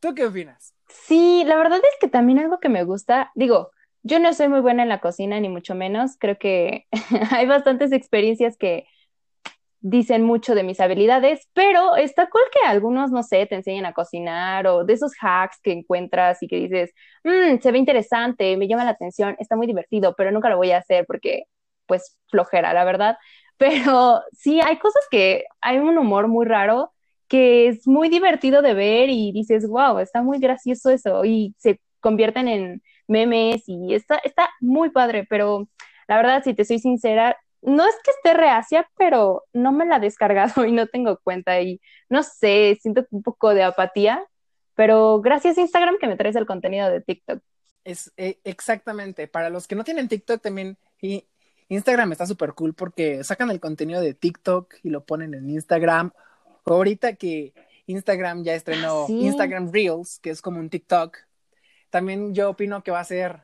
¿Tú 0.00 0.14
qué 0.14 0.26
opinas? 0.26 0.74
Sí, 0.88 1.44
la 1.46 1.56
verdad 1.56 1.78
es 1.78 1.96
que 2.00 2.08
también 2.08 2.38
algo 2.38 2.58
que 2.60 2.68
me 2.68 2.84
gusta, 2.84 3.30
digo, 3.34 3.70
yo 4.02 4.18
no 4.18 4.32
soy 4.34 4.48
muy 4.48 4.60
buena 4.60 4.82
en 4.82 4.88
la 4.88 5.00
cocina, 5.00 5.38
ni 5.40 5.48
mucho 5.48 5.74
menos, 5.74 6.16
creo 6.18 6.38
que 6.38 6.86
hay 7.30 7.46
bastantes 7.46 7.92
experiencias 7.92 8.56
que 8.56 8.86
dicen 9.80 10.24
mucho 10.24 10.54
de 10.54 10.62
mis 10.62 10.80
habilidades, 10.80 11.48
pero 11.54 11.96
está 11.96 12.28
cool 12.28 12.42
que 12.52 12.66
algunos, 12.68 13.10
no 13.12 13.22
sé, 13.22 13.46
te 13.46 13.54
enseñen 13.54 13.86
a 13.86 13.94
cocinar 13.94 14.66
o 14.66 14.84
de 14.84 14.92
esos 14.94 15.12
hacks 15.20 15.58
que 15.62 15.72
encuentras 15.72 16.42
y 16.42 16.48
que 16.48 16.56
dices, 16.56 16.92
mmm, 17.24 17.58
se 17.60 17.72
ve 17.72 17.78
interesante, 17.78 18.56
me 18.56 18.68
llama 18.68 18.84
la 18.84 18.90
atención, 18.90 19.36
está 19.38 19.56
muy 19.56 19.66
divertido, 19.66 20.14
pero 20.16 20.32
nunca 20.32 20.50
lo 20.50 20.56
voy 20.58 20.72
a 20.72 20.78
hacer 20.78 21.06
porque, 21.06 21.44
pues, 21.86 22.16
flojera, 22.30 22.72
la 22.74 22.84
verdad. 22.84 23.16
Pero 23.60 24.22
sí, 24.32 24.58
hay 24.62 24.78
cosas 24.78 25.04
que 25.10 25.44
hay 25.60 25.78
un 25.78 25.98
humor 25.98 26.28
muy 26.28 26.46
raro 26.46 26.92
que 27.30 27.68
es 27.68 27.86
muy 27.86 28.08
divertido 28.08 28.60
de 28.60 28.74
ver 28.74 29.08
y 29.08 29.30
dices, 29.30 29.66
wow, 29.68 30.00
está 30.00 30.20
muy 30.20 30.40
gracioso 30.40 30.90
eso 30.90 31.24
y 31.24 31.54
se 31.58 31.80
convierten 32.00 32.48
en 32.48 32.82
memes 33.06 33.62
y 33.68 33.94
está, 33.94 34.16
está 34.16 34.50
muy 34.60 34.90
padre, 34.90 35.26
pero 35.30 35.68
la 36.08 36.16
verdad, 36.16 36.42
si 36.42 36.54
te 36.54 36.64
soy 36.64 36.80
sincera, 36.80 37.36
no 37.62 37.86
es 37.86 37.94
que 38.02 38.10
esté 38.10 38.34
reacia, 38.34 38.90
pero 38.98 39.44
no 39.52 39.70
me 39.70 39.86
la 39.86 39.98
he 39.98 40.00
descargado 40.00 40.64
y 40.66 40.72
no 40.72 40.88
tengo 40.88 41.18
cuenta 41.22 41.60
y 41.60 41.80
no 42.08 42.24
sé, 42.24 42.76
siento 42.82 43.06
un 43.12 43.22
poco 43.22 43.54
de 43.54 43.62
apatía, 43.62 44.26
pero 44.74 45.20
gracias 45.20 45.56
Instagram 45.56 45.98
que 46.00 46.08
me 46.08 46.16
traes 46.16 46.34
el 46.34 46.46
contenido 46.46 46.90
de 46.90 47.00
TikTok. 47.00 47.40
Es 47.84 48.12
eh, 48.16 48.40
exactamente, 48.42 49.28
para 49.28 49.50
los 49.50 49.68
que 49.68 49.76
no 49.76 49.84
tienen 49.84 50.08
TikTok 50.08 50.42
también, 50.42 50.78
Instagram 51.68 52.10
está 52.10 52.26
súper 52.26 52.54
cool 52.54 52.74
porque 52.74 53.22
sacan 53.22 53.50
el 53.50 53.60
contenido 53.60 54.00
de 54.00 54.14
TikTok 54.14 54.74
y 54.82 54.90
lo 54.90 55.04
ponen 55.04 55.34
en 55.34 55.48
Instagram. 55.48 56.10
Ahorita 56.64 57.14
que 57.14 57.52
Instagram 57.86 58.44
ya 58.44 58.54
estrenó 58.54 59.06
Instagram 59.08 59.72
Reels, 59.72 60.18
que 60.20 60.30
es 60.30 60.42
como 60.42 60.60
un 60.60 60.70
TikTok, 60.70 61.16
también 61.90 62.34
yo 62.34 62.50
opino 62.50 62.82
que 62.82 62.90
va 62.90 63.00
a 63.00 63.04
ser 63.04 63.40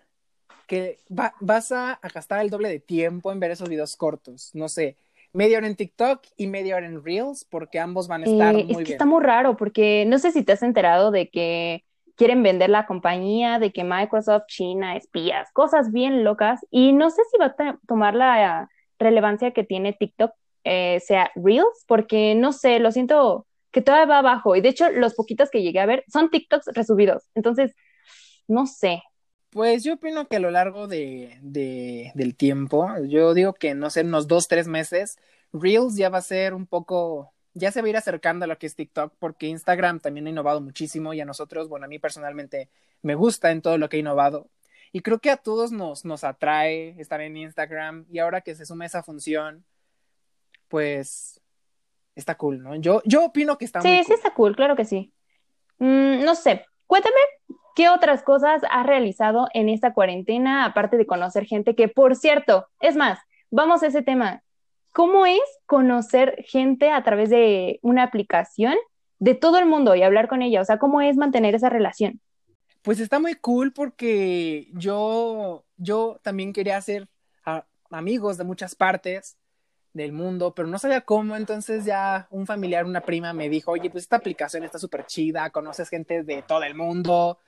que 0.67 0.99
vas 1.41 1.73
a, 1.73 2.01
gastar 2.15 2.41
el 2.41 2.51
doble 2.51 2.69
de 2.69 2.81
tiempo 2.81 3.33
en 3.33 3.41
ver 3.41 3.53
esos 3.53 3.69
videos 3.69 3.97
cortos. 3.97 4.51
No 4.55 4.69
sé, 4.69 4.97
media 5.33 5.59
hora 5.59 5.67
en 5.67 5.77
TikTok 5.77 6.23
y 6.37 6.47
media 6.47 6.77
hora 6.77 6.87
en 6.87 7.05
Reels, 7.05 7.45
porque 7.45 7.79
ambos 7.79 8.09
van 8.09 8.23
a 8.23 8.27
estar 8.27 8.55
eh, 8.55 8.65
muy 8.65 8.83
es 8.83 8.89
que 8.89 8.93
Está 8.93 9.07
muy 9.07 9.23
raro, 9.23 9.57
porque 9.57 10.05
no 10.07 10.19
sé 10.19 10.33
si 10.33 10.43
te 10.43 10.53
has 10.53 10.63
enterado 10.63 11.11
de 11.11 11.29
que 11.29 11.85
quieren 12.17 12.43
vender 12.43 12.71
la 12.71 12.87
compañía, 12.87 13.59
de 13.59 13.73
que 13.73 13.85
Microsoft, 13.85 14.47
China, 14.49 14.97
espías, 14.97 15.53
cosas 15.53 15.93
bien 15.93 16.25
locas, 16.25 16.67
y 16.71 16.93
no 16.93 17.11
sé 17.11 17.23
si 17.31 17.39
va 17.39 17.55
a 17.59 17.79
tomar 17.87 18.15
la 18.15 18.69
relevancia 18.99 19.53
que 19.53 19.65
tiene 19.65 19.93
TikTok, 19.93 20.33
eh, 20.67 21.01
sea 21.01 21.31
Reels, 21.35 21.85
porque 21.87 22.35
no 22.35 22.53
sé, 22.53 22.79
lo 22.79 22.93
siento 22.93 23.47
que 23.71 23.83
todavía 23.83 24.07
va 24.07 24.19
abajo, 24.19 24.57
y 24.57 24.61
de 24.61 24.69
hecho 24.71 24.91
los 24.91 25.15
poquitos 25.15 25.51
que 25.51 25.63
llegué 25.63 25.81
a 25.81 25.87
ver 25.87 26.05
son 26.13 26.31
TikToks 26.31 26.67
resubidos, 26.75 27.25
entonces, 27.35 27.75
no 28.49 28.67
sé, 28.67 29.03
pues 29.57 29.85
yo 29.85 29.95
opino 29.95 30.29
que 30.29 30.37
a 30.37 30.41
lo 30.41 30.51
largo 30.51 30.87
de, 30.87 31.39
del 31.41 32.37
tiempo, 32.37 32.91
yo 33.09 33.33
digo 33.33 33.55
que 33.55 33.75
no 33.75 33.89
sé, 33.89 34.03
unos 34.03 34.27
dos, 34.29 34.49
tres 34.49 34.69
meses, 34.69 35.17
Reels 35.51 35.97
ya 35.97 36.11
va 36.11 36.19
a 36.19 36.21
ser 36.21 36.53
un 36.53 36.67
poco, 36.67 37.33
ya 37.55 37.73
se 37.73 37.81
va 37.81 37.87
a 37.87 37.89
ir 37.89 37.97
acercando 37.97 38.45
a 38.45 38.49
lo 38.49 38.59
que 38.59 38.67
es 38.67 38.75
TikTok, 38.75 39.15
porque 39.19 39.47
Instagram 39.47 40.01
también 40.01 40.27
ha 40.27 40.31
innovado 40.31 40.61
muchísimo 40.61 41.15
y 41.15 41.23
a 41.23 41.25
nosotros, 41.25 41.71
bueno, 41.71 41.87
a 41.87 41.89
mí 41.89 41.99
personalmente 41.99 42.69
me 43.01 43.15
gusta 43.15 43.51
en 43.51 43.63
todo 43.63 43.79
lo 43.79 43.89
que 43.89 43.97
ha 43.97 44.01
innovado. 44.01 44.51
Y 44.93 45.01
creo 45.01 45.21
que 45.21 45.31
a 45.31 45.39
todos 45.39 45.73
nos, 45.73 46.05
nos 46.05 46.23
atrae 46.23 46.95
estar 47.01 47.23
en 47.23 47.39
Instagram 47.39 48.05
y 48.11 48.19
ahora 48.19 48.43
que 48.43 48.55
se 48.55 48.67
suma 48.67 48.85
esa 48.85 49.03
función, 49.03 49.65
pues 50.69 51.41
está 52.15 52.37
cool, 52.37 52.63
¿no? 52.63 52.75
Yo, 52.77 53.03
yo 53.05 53.25
opino 53.25 53.59
que 53.59 53.65
está 53.65 53.81
sí, 53.83 53.89
muy 53.89 53.99
Sí, 53.99 54.05
sí 54.05 54.13
está 54.15 54.33
cool, 54.35 54.57
claro 54.57 54.77
que 54.77 54.85
sí. 54.85 55.13
Mm, 55.79 56.25
no 56.25 56.35
sé, 56.35 56.65
cuéntame 56.87 57.17
¿Qué 57.77 57.91
otras 57.91 58.23
cosas 58.23 58.63
has 58.71 58.87
realizado 58.87 59.49
en 59.53 59.69
esta 59.69 59.93
cuarentena, 59.93 60.65
aparte 60.65 60.97
de 60.97 61.07
conocer 61.07 61.45
gente 61.45 61.75
que, 61.75 61.89
por 61.89 62.17
cierto, 62.17 62.67
es 62.81 62.97
más, 62.97 63.19
vamos 63.51 63.83
a 63.83 63.89
ese 63.89 64.01
tema. 64.01 64.43
¿Cómo 64.95 65.27
es 65.27 65.43
conocer 65.67 66.43
gente 66.49 66.91
a 66.91 67.05
través 67.05 67.29
de 67.29 67.79
una 67.83 68.03
aplicación 68.03 68.77
de 69.19 69.35
todo 69.35 69.59
el 69.59 69.67
mundo 69.67 69.95
y 69.95 70.03
hablar 70.03 70.27
con 70.27 70.41
ella? 70.41 70.63
O 70.63 70.65
sea, 70.65 70.79
¿cómo 70.79 71.03
es 71.03 71.19
mantener 71.19 71.55
esa 71.55 71.69
relación? 71.69 72.19
Pues 72.81 72.99
está 72.99 73.19
muy 73.19 73.35
cool 73.35 73.75
porque 73.75 74.71
yo, 74.73 75.67
yo 75.77 76.19
también 76.23 76.55
quería 76.55 76.79
hacer 76.79 77.09
amigos 77.91 78.39
de 78.39 78.45
muchas 78.45 78.75
partes 78.75 79.37
del 79.97 80.13
mundo, 80.13 80.55
pero 80.55 80.69
no 80.69 80.79
sabía 80.79 81.01
cómo, 81.01 81.37
entonces 81.37 81.85
ya 81.85 82.29
un 82.31 82.47
familiar, 82.47 82.85
una 82.85 83.01
prima 83.01 83.33
me 83.33 83.49
dijo, 83.49 83.73
oye, 83.73 83.91
pues 83.91 84.05
esta 84.05 84.17
aplicación 84.17 84.63
está 84.65 84.79
súper 84.79 85.07
chida, 85.07 85.51
conoces 85.51 85.89
gente 85.89 86.23
de 86.23 86.43
todo 86.43 86.63
el 86.63 86.75
mundo, 86.75 87.39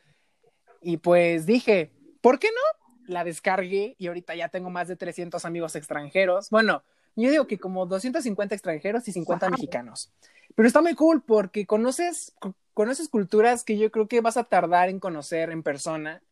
y 0.80 0.98
pues 0.98 1.46
dije, 1.46 1.92
¿por 2.20 2.38
qué 2.38 2.48
no? 2.48 2.88
La 3.06 3.24
descargué 3.24 3.96
y 3.98 4.06
ahorita 4.06 4.34
ya 4.34 4.48
tengo 4.48 4.70
más 4.70 4.88
de 4.88 4.96
300 4.96 5.44
amigos 5.44 5.76
extranjeros. 5.76 6.50
Bueno, 6.50 6.82
yo 7.16 7.30
digo 7.30 7.46
que 7.46 7.58
como 7.58 7.86
250 7.86 8.54
extranjeros 8.54 9.08
y 9.08 9.12
50 9.12 9.50
mexicanos. 9.50 10.12
Pero 10.54 10.66
está 10.66 10.80
muy 10.82 10.94
cool 10.94 11.22
porque 11.22 11.66
conoces, 11.66 12.34
conoces 12.74 13.08
culturas 13.08 13.64
que 13.64 13.78
yo 13.78 13.90
creo 13.90 14.08
que 14.08 14.20
vas 14.20 14.36
a 14.36 14.44
tardar 14.44 14.88
en 14.88 15.00
conocer 15.00 15.50
en 15.50 15.62
persona, 15.62 16.22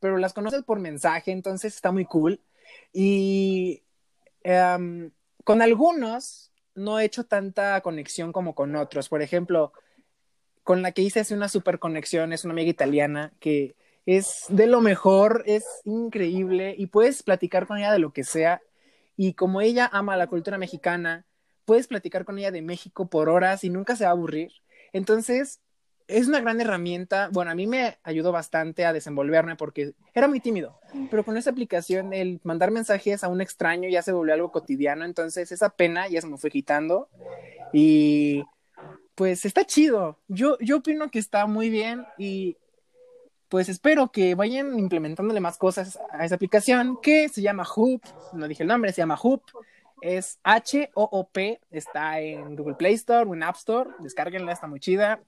pero 0.00 0.18
las 0.18 0.32
conoces 0.32 0.62
por 0.62 0.80
mensaje, 0.80 1.32
entonces 1.32 1.74
está 1.74 1.92
muy 1.92 2.04
cool. 2.04 2.40
Y 2.92 3.82
em, 4.42 5.10
con 5.44 5.62
algunos 5.62 6.50
no 6.74 6.98
he 6.98 7.04
hecho 7.04 7.24
tanta 7.24 7.80
conexión 7.82 8.32
como 8.32 8.54
con 8.54 8.74
otros. 8.76 9.08
Por 9.08 9.22
ejemplo, 9.22 9.72
con 10.62 10.82
la 10.82 10.92
que 10.92 11.02
hice 11.02 11.20
hace 11.20 11.34
una 11.34 11.48
super 11.48 11.78
conexión 11.78 12.32
es 12.32 12.44
una 12.44 12.52
amiga 12.52 12.70
italiana 12.70 13.32
que 13.38 13.76
es 14.06 14.44
de 14.48 14.66
lo 14.66 14.80
mejor, 14.80 15.44
es 15.46 15.64
increíble 15.84 16.74
y 16.76 16.86
puedes 16.86 17.22
platicar 17.22 17.66
con 17.66 17.78
ella 17.78 17.92
de 17.92 17.98
lo 17.98 18.12
que 18.12 18.24
sea. 18.24 18.60
Y 19.16 19.34
como 19.34 19.60
ella 19.60 19.88
ama 19.92 20.16
la 20.16 20.26
cultura 20.26 20.58
mexicana, 20.58 21.24
puedes 21.64 21.86
platicar 21.86 22.24
con 22.24 22.38
ella 22.38 22.50
de 22.50 22.62
México 22.62 23.08
por 23.08 23.28
horas 23.28 23.64
y 23.64 23.70
nunca 23.70 23.96
se 23.96 24.04
va 24.04 24.10
a 24.10 24.12
aburrir. 24.12 24.52
Entonces, 24.92 25.60
es 26.06 26.28
una 26.28 26.40
gran 26.40 26.60
herramienta. 26.60 27.28
Bueno, 27.32 27.50
a 27.50 27.54
mí 27.54 27.66
me 27.66 27.98
ayudó 28.02 28.32
bastante 28.32 28.84
a 28.84 28.92
desenvolverme 28.92 29.56
porque 29.56 29.94
era 30.12 30.28
muy 30.28 30.40
tímido, 30.40 30.78
pero 31.10 31.24
con 31.24 31.36
esa 31.36 31.50
aplicación 31.50 32.12
el 32.12 32.40
mandar 32.44 32.70
mensajes 32.70 33.24
a 33.24 33.28
un 33.28 33.40
extraño 33.40 33.88
ya 33.88 34.02
se 34.02 34.12
volvió 34.12 34.34
algo 34.34 34.52
cotidiano, 34.52 35.04
entonces 35.04 35.50
esa 35.52 35.70
pena 35.70 36.08
ya 36.08 36.20
se 36.20 36.26
me 36.26 36.38
fue 36.38 36.50
quitando 36.50 37.08
y 37.72 38.42
pues 39.14 39.44
está 39.44 39.64
chido. 39.64 40.18
Yo, 40.28 40.58
yo 40.58 40.78
opino 40.78 41.10
que 41.10 41.18
está 41.18 41.46
muy 41.46 41.70
bien 41.70 42.04
y 42.18 42.56
pues 43.48 43.68
espero 43.68 44.10
que 44.10 44.34
vayan 44.34 44.78
implementándole 44.78 45.40
más 45.40 45.56
cosas 45.56 45.98
a 46.10 46.24
esa 46.24 46.34
aplicación 46.34 46.98
que 47.00 47.28
se 47.28 47.40
llama 47.40 47.64
Hoop, 47.64 48.02
no 48.32 48.48
dije 48.48 48.64
el 48.64 48.68
nombre, 48.68 48.92
se 48.92 49.00
llama 49.00 49.18
Hoop, 49.22 49.42
es 50.00 50.38
H-O-O-P, 50.42 51.60
está 51.70 52.20
en 52.20 52.56
Google 52.56 52.74
Play 52.74 52.94
Store 52.94 53.28
o 53.28 53.34
en 53.34 53.42
App 53.42 53.56
Store, 53.56 53.90
descárguenla, 54.00 54.52
está 54.52 54.66
muy 54.66 54.80
chida 54.80 55.20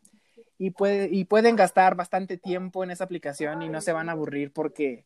y, 0.58 0.70
puede, 0.70 1.08
y 1.10 1.24
pueden 1.24 1.56
gastar 1.56 1.94
bastante 1.94 2.36
tiempo 2.36 2.84
en 2.84 2.90
esa 2.90 3.04
aplicación 3.04 3.62
y 3.62 3.68
no 3.68 3.80
se 3.80 3.92
van 3.92 4.08
a 4.08 4.12
aburrir 4.12 4.52
porque, 4.52 5.04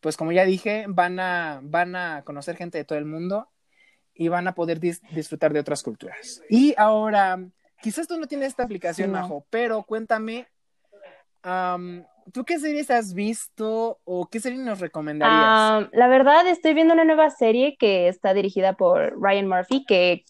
pues 0.00 0.16
como 0.16 0.32
ya 0.32 0.44
dije, 0.44 0.86
van 0.88 1.20
a, 1.20 1.60
van 1.62 1.96
a 1.96 2.22
conocer 2.24 2.56
gente 2.56 2.78
de 2.78 2.84
todo 2.84 2.98
el 2.98 3.04
mundo 3.04 3.48
y 4.14 4.28
van 4.28 4.48
a 4.48 4.54
poder 4.54 4.80
disfrutar 4.80 5.52
de 5.52 5.60
otras 5.60 5.82
culturas. 5.82 6.42
Y 6.48 6.74
ahora, 6.76 7.38
quizás 7.80 8.08
tú 8.08 8.18
no 8.18 8.26
tienes 8.26 8.48
esta 8.48 8.64
aplicación, 8.64 9.12
Majo, 9.12 9.46
pero 9.50 9.84
cuéntame, 9.84 10.48
¿Tú 12.32 12.44
qué 12.44 12.58
series 12.58 12.90
has 12.90 13.14
visto 13.14 14.00
o 14.04 14.28
qué 14.28 14.40
serie 14.40 14.58
nos 14.58 14.80
recomendarías? 14.80 15.88
La 15.92 16.08
verdad, 16.08 16.46
estoy 16.46 16.74
viendo 16.74 16.94
una 16.94 17.04
nueva 17.04 17.30
serie 17.30 17.76
que 17.78 18.08
está 18.08 18.34
dirigida 18.34 18.74
por 18.74 19.18
Ryan 19.20 19.48
Murphy, 19.48 19.84
que 19.86 20.24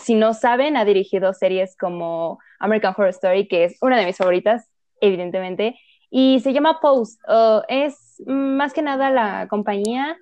si 0.00 0.14
no 0.14 0.34
saben, 0.34 0.76
ha 0.76 0.84
dirigido 0.84 1.32
series 1.32 1.76
como 1.76 2.38
American 2.58 2.94
Horror 2.96 3.10
Story, 3.10 3.48
que 3.48 3.64
es 3.64 3.76
una 3.80 3.98
de 3.98 4.06
mis 4.06 4.16
favoritas, 4.16 4.68
evidentemente, 5.00 5.78
y 6.10 6.40
se 6.40 6.52
llama 6.52 6.80
Post. 6.80 7.20
es 7.68 8.22
más 8.26 8.72
que 8.72 8.82
nada 8.82 9.10
la 9.10 9.48
compañía 9.48 10.16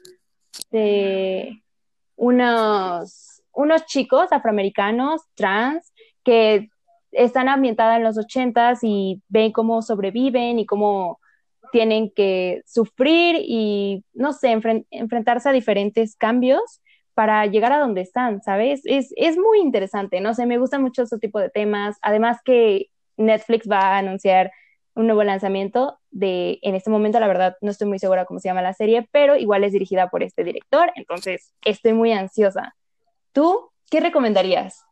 de 0.70 1.62
unos, 2.16 3.42
unos 3.52 3.86
chicos 3.86 4.32
afroamericanos 4.32 5.22
trans 5.34 5.92
que 6.24 6.68
están 7.10 7.48
ambientadas 7.48 7.98
en 7.98 8.04
los 8.04 8.18
ochentas 8.18 8.78
y 8.82 9.22
ven 9.28 9.52
cómo 9.52 9.82
sobreviven 9.82 10.58
y 10.58 10.66
cómo 10.66 11.20
tienen 11.72 12.10
que 12.10 12.62
sufrir 12.66 13.36
y, 13.40 14.04
no 14.12 14.32
sé, 14.32 14.58
enfrentarse 14.90 15.48
a 15.48 15.52
diferentes 15.52 16.16
cambios 16.16 16.81
para 17.14 17.46
llegar 17.46 17.72
a 17.72 17.78
donde 17.78 18.00
están, 18.00 18.42
¿sabes? 18.42 18.82
Es, 18.84 19.12
es 19.16 19.36
muy 19.36 19.60
interesante, 19.60 20.20
no 20.20 20.34
sé, 20.34 20.46
me 20.46 20.58
gusta 20.58 20.78
mucho 20.78 21.02
ese 21.02 21.18
tipo 21.18 21.38
de 21.38 21.50
temas. 21.50 21.98
Además 22.02 22.38
que 22.44 22.90
Netflix 23.16 23.68
va 23.70 23.80
a 23.80 23.98
anunciar 23.98 24.50
un 24.94 25.06
nuevo 25.06 25.24
lanzamiento 25.24 25.98
de, 26.10 26.58
en 26.62 26.74
este 26.74 26.90
momento 26.90 27.18
la 27.18 27.26
verdad 27.26 27.56
no 27.60 27.70
estoy 27.70 27.88
muy 27.88 27.98
segura 27.98 28.26
cómo 28.26 28.40
se 28.40 28.48
llama 28.48 28.62
la 28.62 28.74
serie, 28.74 29.08
pero 29.10 29.36
igual 29.36 29.64
es 29.64 29.72
dirigida 29.72 30.10
por 30.10 30.22
este 30.22 30.44
director, 30.44 30.92
entonces 30.96 31.52
estoy 31.64 31.94
muy 31.94 32.12
ansiosa. 32.12 32.76
¿Tú 33.32 33.70
qué 33.90 34.00
recomendarías? 34.00 34.84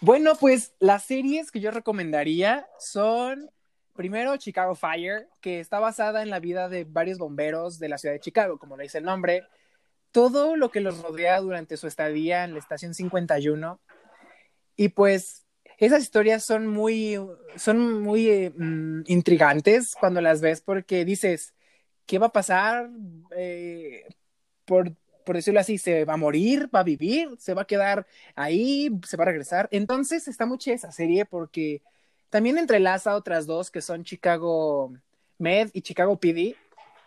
Bueno, 0.00 0.34
pues 0.38 0.74
las 0.78 1.04
series 1.04 1.50
que 1.50 1.60
yo 1.60 1.70
recomendaría 1.70 2.68
son 2.78 3.50
primero 3.94 4.36
Chicago 4.36 4.74
Fire, 4.74 5.28
que 5.40 5.58
está 5.58 5.80
basada 5.80 6.22
en 6.22 6.30
la 6.30 6.38
vida 6.38 6.68
de 6.68 6.84
varios 6.84 7.18
bomberos 7.18 7.78
de 7.78 7.88
la 7.88 7.98
ciudad 7.98 8.14
de 8.14 8.20
Chicago, 8.20 8.58
como 8.58 8.76
le 8.76 8.84
dice 8.84 8.98
el 8.98 9.04
nombre. 9.04 9.44
Todo 10.12 10.56
lo 10.56 10.70
que 10.70 10.80
los 10.80 11.02
rodea 11.02 11.40
durante 11.40 11.76
su 11.76 11.86
estadía 11.86 12.44
en 12.44 12.54
la 12.54 12.58
estación 12.58 12.94
51. 12.94 13.80
Y 14.76 14.88
pues 14.90 15.46
esas 15.78 16.02
historias 16.02 16.44
son 16.44 16.66
muy, 16.66 17.18
son 17.56 18.02
muy 18.02 18.28
eh, 18.28 18.52
mm, 18.56 19.02
intrigantes 19.06 19.94
cuando 19.98 20.20
las 20.20 20.40
ves 20.40 20.60
porque 20.60 21.04
dices, 21.04 21.54
¿qué 22.06 22.18
va 22.18 22.26
a 22.28 22.32
pasar? 22.32 22.88
Eh, 23.36 24.04
por, 24.64 24.94
por 25.24 25.36
decirlo 25.36 25.60
así, 25.60 25.78
¿se 25.78 26.04
va 26.04 26.14
a 26.14 26.18
morir? 26.18 26.70
¿Va 26.74 26.80
a 26.80 26.84
vivir? 26.84 27.30
¿Se 27.38 27.54
va 27.54 27.62
a 27.62 27.66
quedar 27.66 28.06
ahí? 28.34 28.90
¿Se 29.06 29.16
va 29.16 29.24
a 29.24 29.26
regresar? 29.26 29.68
Entonces 29.70 30.28
está 30.28 30.46
muy 30.46 30.58
esa 30.66 30.92
serie 30.92 31.26
porque 31.26 31.82
también 32.30 32.58
entrelaza 32.58 33.16
otras 33.16 33.46
dos 33.46 33.70
que 33.70 33.82
son 33.82 34.04
Chicago 34.04 34.92
Med 35.38 35.70
y 35.74 35.82
Chicago 35.82 36.18
PD, 36.18 36.56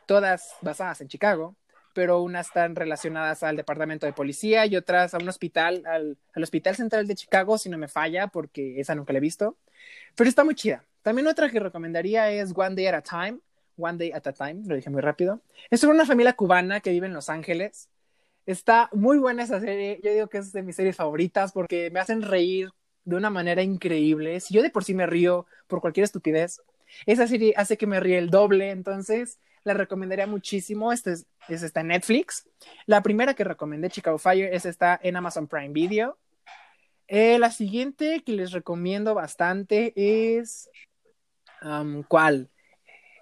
todas 0.05 0.55
basadas 0.61 1.01
en 1.01 1.07
Chicago 1.07 1.55
pero 1.93 2.21
unas 2.21 2.47
están 2.47 2.75
relacionadas 2.75 3.43
al 3.43 3.55
departamento 3.55 4.05
de 4.05 4.13
policía 4.13 4.65
y 4.65 4.75
otras 4.75 5.13
a 5.13 5.17
un 5.17 5.29
hospital, 5.29 5.83
al, 5.85 6.17
Hospital 6.41 6.75
Central 6.75 7.07
de 7.07 7.15
Chicago, 7.15 7.57
si 7.57 7.69
no 7.69 7.77
me 7.77 7.87
falla, 7.87 8.27
porque 8.27 8.79
esa 8.79 8.95
nunca 8.95 9.13
la 9.13 9.19
he 9.19 9.21
visto. 9.21 9.57
Pero 10.15 10.29
está 10.29 10.43
muy 10.43 10.55
chida. 10.55 10.85
También 11.01 11.27
otra 11.27 11.49
que 11.49 11.59
recomendaría 11.59 12.31
es 12.31 12.53
One 12.55 12.75
Day 12.75 12.87
at 12.87 12.95
a 12.95 13.01
Time. 13.01 13.39
One 13.77 13.97
Day 13.97 14.11
at 14.11 14.27
a 14.27 14.33
Time, 14.33 14.63
lo 14.65 14.75
dije 14.75 14.89
muy 14.89 15.01
rápido. 15.01 15.41
Es 15.69 15.79
sobre 15.79 15.95
una 15.95 16.05
familia 16.05 16.33
cubana 16.33 16.79
que 16.81 16.91
vive 16.91 17.07
en 17.07 17.13
Los 17.13 17.29
Ángeles. 17.29 17.89
Está 18.45 18.89
muy 18.91 19.17
buena 19.17 19.43
esa 19.43 19.59
serie. 19.59 19.99
Yo 20.03 20.11
digo 20.11 20.27
que 20.27 20.39
es 20.39 20.51
de 20.51 20.63
mis 20.63 20.75
series 20.75 20.95
favoritas 20.95 21.51
porque 21.51 21.89
me 21.91 21.99
hacen 21.99 22.21
reír 22.21 22.69
de 23.05 23.15
una 23.15 23.29
manera 23.29 23.61
increíble. 23.61 24.39
Si 24.39 24.53
yo 24.53 24.61
de 24.61 24.69
por 24.69 24.83
sí 24.83 24.93
me 24.93 25.05
río 25.05 25.45
por 25.67 25.81
cualquier 25.81 26.03
estupidez, 26.03 26.61
esa 27.05 27.27
serie 27.27 27.53
hace 27.55 27.77
que 27.77 27.87
me 27.87 27.99
ríe 27.99 28.17
el 28.17 28.29
doble. 28.29 28.71
Entonces, 28.71 29.39
la 29.63 29.73
recomendaría 29.73 30.27
muchísimo. 30.27 30.91
Este 30.91 31.13
es, 31.13 31.27
es 31.47 31.63
esta 31.63 31.81
en 31.81 31.87
Netflix. 31.87 32.47
La 32.85 33.01
primera 33.01 33.33
que 33.33 33.43
recomendé, 33.43 33.89
Chicago 33.89 34.17
Fire, 34.17 34.53
es 34.53 34.65
esta 34.65 34.99
en 35.01 35.15
Amazon 35.15 35.47
Prime 35.47 35.69
Video. 35.69 36.17
Eh, 37.07 37.39
la 37.39 37.51
siguiente 37.51 38.23
que 38.23 38.33
les 38.33 38.51
recomiendo 38.51 39.15
bastante 39.15 39.93
es. 39.95 40.69
Um, 41.61 42.03
¿Cuál? 42.03 42.49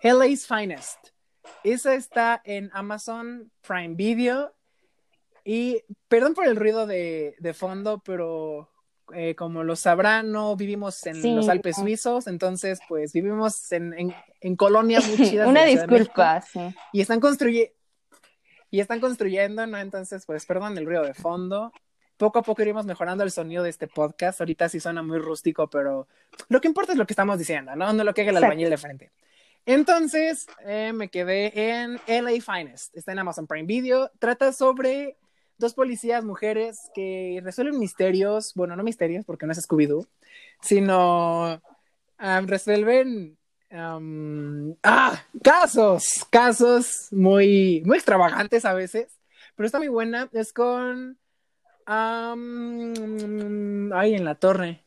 LA's 0.04 0.46
Finest. 0.46 1.00
Esa 1.64 1.96
está 1.96 2.42
en 2.44 2.70
Amazon 2.74 3.52
Prime 3.66 3.96
Video. 3.96 4.54
Y 5.44 5.82
perdón 6.10 6.34
por 6.34 6.46
el 6.46 6.58
ruido 6.58 6.86
de, 6.86 7.36
de 7.40 7.54
fondo, 7.54 8.00
pero 8.04 8.70
eh, 9.14 9.36
como 9.36 9.64
lo 9.64 9.76
sabrán, 9.76 10.32
no 10.32 10.56
vivimos 10.56 11.06
en 11.06 11.36
los 11.36 11.50
Alpes 11.50 11.78
suizos, 11.78 12.28
entonces 12.28 12.80
pues 12.88 13.14
vivimos 13.14 13.72
en, 13.72 13.94
en, 13.94 14.16
en 14.42 14.56
colonias 14.56 15.08
muy 15.08 15.18
chidas. 15.30 15.48
Una 15.48 15.64
disculpa, 15.64 16.42
sí. 16.42 16.60
Y 16.94 17.02
están 17.02 17.20
construyendo, 17.20 17.72
y 18.70 18.80
están 18.80 19.00
construyendo, 19.00 19.66
¿no? 19.66 19.78
Entonces, 19.78 20.26
pues 20.26 20.46
perdón 20.46 20.78
el 20.78 20.86
ruido 20.86 21.04
de 21.04 21.14
fondo. 21.14 21.72
Poco 22.18 22.40
a 22.40 22.42
poco 22.42 22.62
iremos 22.64 22.86
mejorando 22.86 23.24
el 23.24 23.32
sonido 23.32 23.64
de 23.64 23.70
este 23.70 23.88
podcast. 23.88 24.42
Ahorita 24.42 24.68
sí 24.70 24.80
suena 24.80 25.04
muy 25.04 25.20
rústico, 25.20 25.70
pero 25.70 26.08
lo 26.50 26.60
que 26.60 26.68
importa 26.68 26.92
es 26.92 26.98
lo 26.98 27.06
que 27.06 27.14
estamos 27.14 27.38
diciendo, 27.38 27.76
¿no? 27.76 27.94
No 27.94 28.04
lo 28.04 28.14
que 28.14 28.22
haga 28.22 28.32
el 28.32 28.38
albañil 28.38 28.70
de 28.70 28.78
frente. 28.78 29.12
Entonces, 29.66 30.48
eh, 30.66 30.94
me 30.94 31.10
quedé 31.10 31.52
en 31.54 32.00
LA 32.08 32.42
Finest. 32.42 32.96
Está 32.96 33.12
en 33.12 33.20
Amazon 33.20 33.48
Prime 33.48 33.68
Video. 33.68 34.10
Trata 34.18 34.52
sobre 34.52 35.18
dos 35.58 35.74
policías 35.74 36.24
mujeres 36.24 36.78
que 36.94 37.42
resuelven 37.44 37.80
misterios, 37.80 38.54
bueno, 38.56 38.76
no 38.76 38.84
misterios 38.84 39.26
porque 39.26 39.46
no 39.46 39.52
es 39.52 39.68
Scooby-Doo, 39.68 40.08
sino 40.62 41.62
resuelven 42.46 43.38
ah, 43.72 45.24
casos, 45.44 46.26
casos 46.30 47.08
muy, 47.12 47.82
muy 47.86 47.98
extravagantes 47.98 48.66
a 48.66 48.74
veces, 48.74 49.20
pero 49.56 49.66
está 49.66 49.80
muy 49.80 49.88
buena, 49.88 50.30
es 50.34 50.54
con... 50.54 51.18
ay, 51.86 52.94
en 54.14 54.26
la 54.26 54.36
torre. 54.36 54.84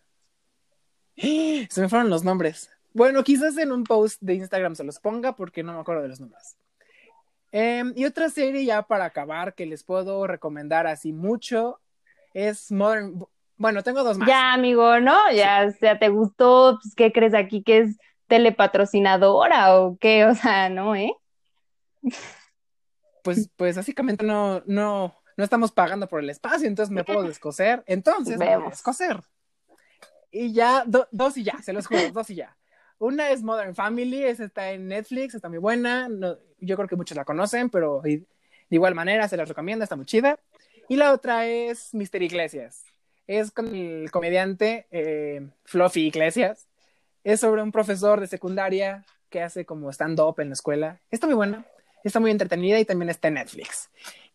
Se 1.17 1.81
me 1.81 1.89
fueron 1.89 2.11
los 2.11 2.25
nombres. 2.25 2.71
Bueno, 2.93 3.23
quizás 3.23 3.57
en 3.59 3.73
un 3.73 3.85
post 3.85 4.21
de 4.21 4.35
Instagram 4.35 4.75
se 4.75 4.85
los 4.85 4.99
ponga 4.99 5.37
porque 5.37 5.63
no 5.63 5.73
me 5.75 5.81
acuerdo 5.81 6.03
de 6.03 6.09
los 6.09 6.21
nombres. 6.21 6.57
Em, 7.53 7.93
y 7.97 8.05
otra 8.05 8.31
serie 8.31 8.65
ya 8.65 8.83
para 8.83 9.07
acabar 9.07 9.55
que 9.55 9.67
les 9.67 9.83
puedo 9.83 10.27
recomendar 10.27 10.87
así 10.87 11.13
mucho 11.13 11.81
es 12.33 12.71
Modern. 12.71 13.25
Bueno, 13.57 13.83
tengo 13.83 14.05
dos 14.05 14.17
más. 14.19 14.29
Ya, 14.29 14.53
amigo, 14.53 15.01
¿no? 15.01 15.19
Ya, 15.33 15.69
ya 15.81 15.99
te 15.99 16.09
gustó, 16.09 16.79
pues, 16.83 16.95
¿qué 16.95 17.13
crees 17.13 17.35
aquí 17.35 17.63
que 17.63 17.79
es 17.79 17.99
telepatrocinadora 18.27 19.79
o 19.79 19.99
qué? 19.99 20.25
O 20.27 20.35
sea, 20.35 20.69
¿no, 20.69 20.95
eh? 20.95 21.13
Pues, 23.23 23.51
pues 23.57 23.77
básicamente 23.77 24.25
no, 24.25 24.63
no, 24.67 25.15
no 25.37 25.45
estamos 25.45 25.73
pagando 25.73 26.09
por 26.09 26.21
el 26.21 26.31
espacio, 26.31 26.67
entonces 26.67 26.91
me 26.91 27.05
puedo 27.05 27.23
descoser. 27.23 27.83
Entonces, 27.87 28.39
me 28.39 28.47
puedo 28.47 28.71
descoser. 28.71 29.21
Y 30.31 30.53
ya, 30.53 30.85
dos 30.87 31.37
y 31.37 31.43
ya, 31.43 31.61
se 31.61 31.73
los 31.73 31.87
juro, 31.87 32.11
dos 32.13 32.31
y 32.31 32.37
ya. 32.37 32.57
Una 33.01 33.31
es 33.31 33.43
Modern 33.43 33.75
Family, 33.75 34.25
esa 34.25 34.45
está 34.45 34.73
en 34.73 34.87
Netflix, 34.87 35.35
está 35.35 35.49
muy 35.49 35.57
buena. 35.57 36.07
yo 36.59 36.77
creo 36.77 36.87
que 36.87 36.97
muchos 36.97 37.17
la 37.17 37.25
conocen, 37.25 37.71
pero 37.71 38.03
de 38.03 38.27
igual 38.69 38.95
manera 38.95 39.27
se 39.27 39.39
las 39.39 39.49
recomiendo, 39.49 39.83
está 39.83 39.97
muy 39.97 40.05
chida. 40.05 40.39
Y 40.87 40.97
la 40.97 41.15
otra 41.15 41.47
es 41.47 41.95
Mister 41.95 42.23
Iglesias. 42.23 42.85
Es 43.27 43.53
con 43.53 43.75
el 43.75 44.11
comediante 44.11 44.87
eh, 44.91 45.49
Fluffy 45.65 46.09
Iglesias. 46.09 46.69
Es 47.25 47.41
sobre 47.41 47.63
un 47.63 47.73
profesor 47.73 48.21
de 48.21 48.27
secundaria 48.27 49.07
que 49.31 49.41
hace 49.41 49.65
como 49.65 49.91
stand-up 49.91 50.39
en 50.39 50.49
la 50.49 50.55
escuela. 50.55 51.01
Está 51.11 51.27
muy 51.27 51.37
buena, 51.37 51.65
está 52.05 52.21
muy 52.21 52.31
entretenida 52.31 52.79
y 52.79 52.85
también 52.85 53.09
está 53.09 53.29
en 53.29 53.35
Netflix. 53.35 53.89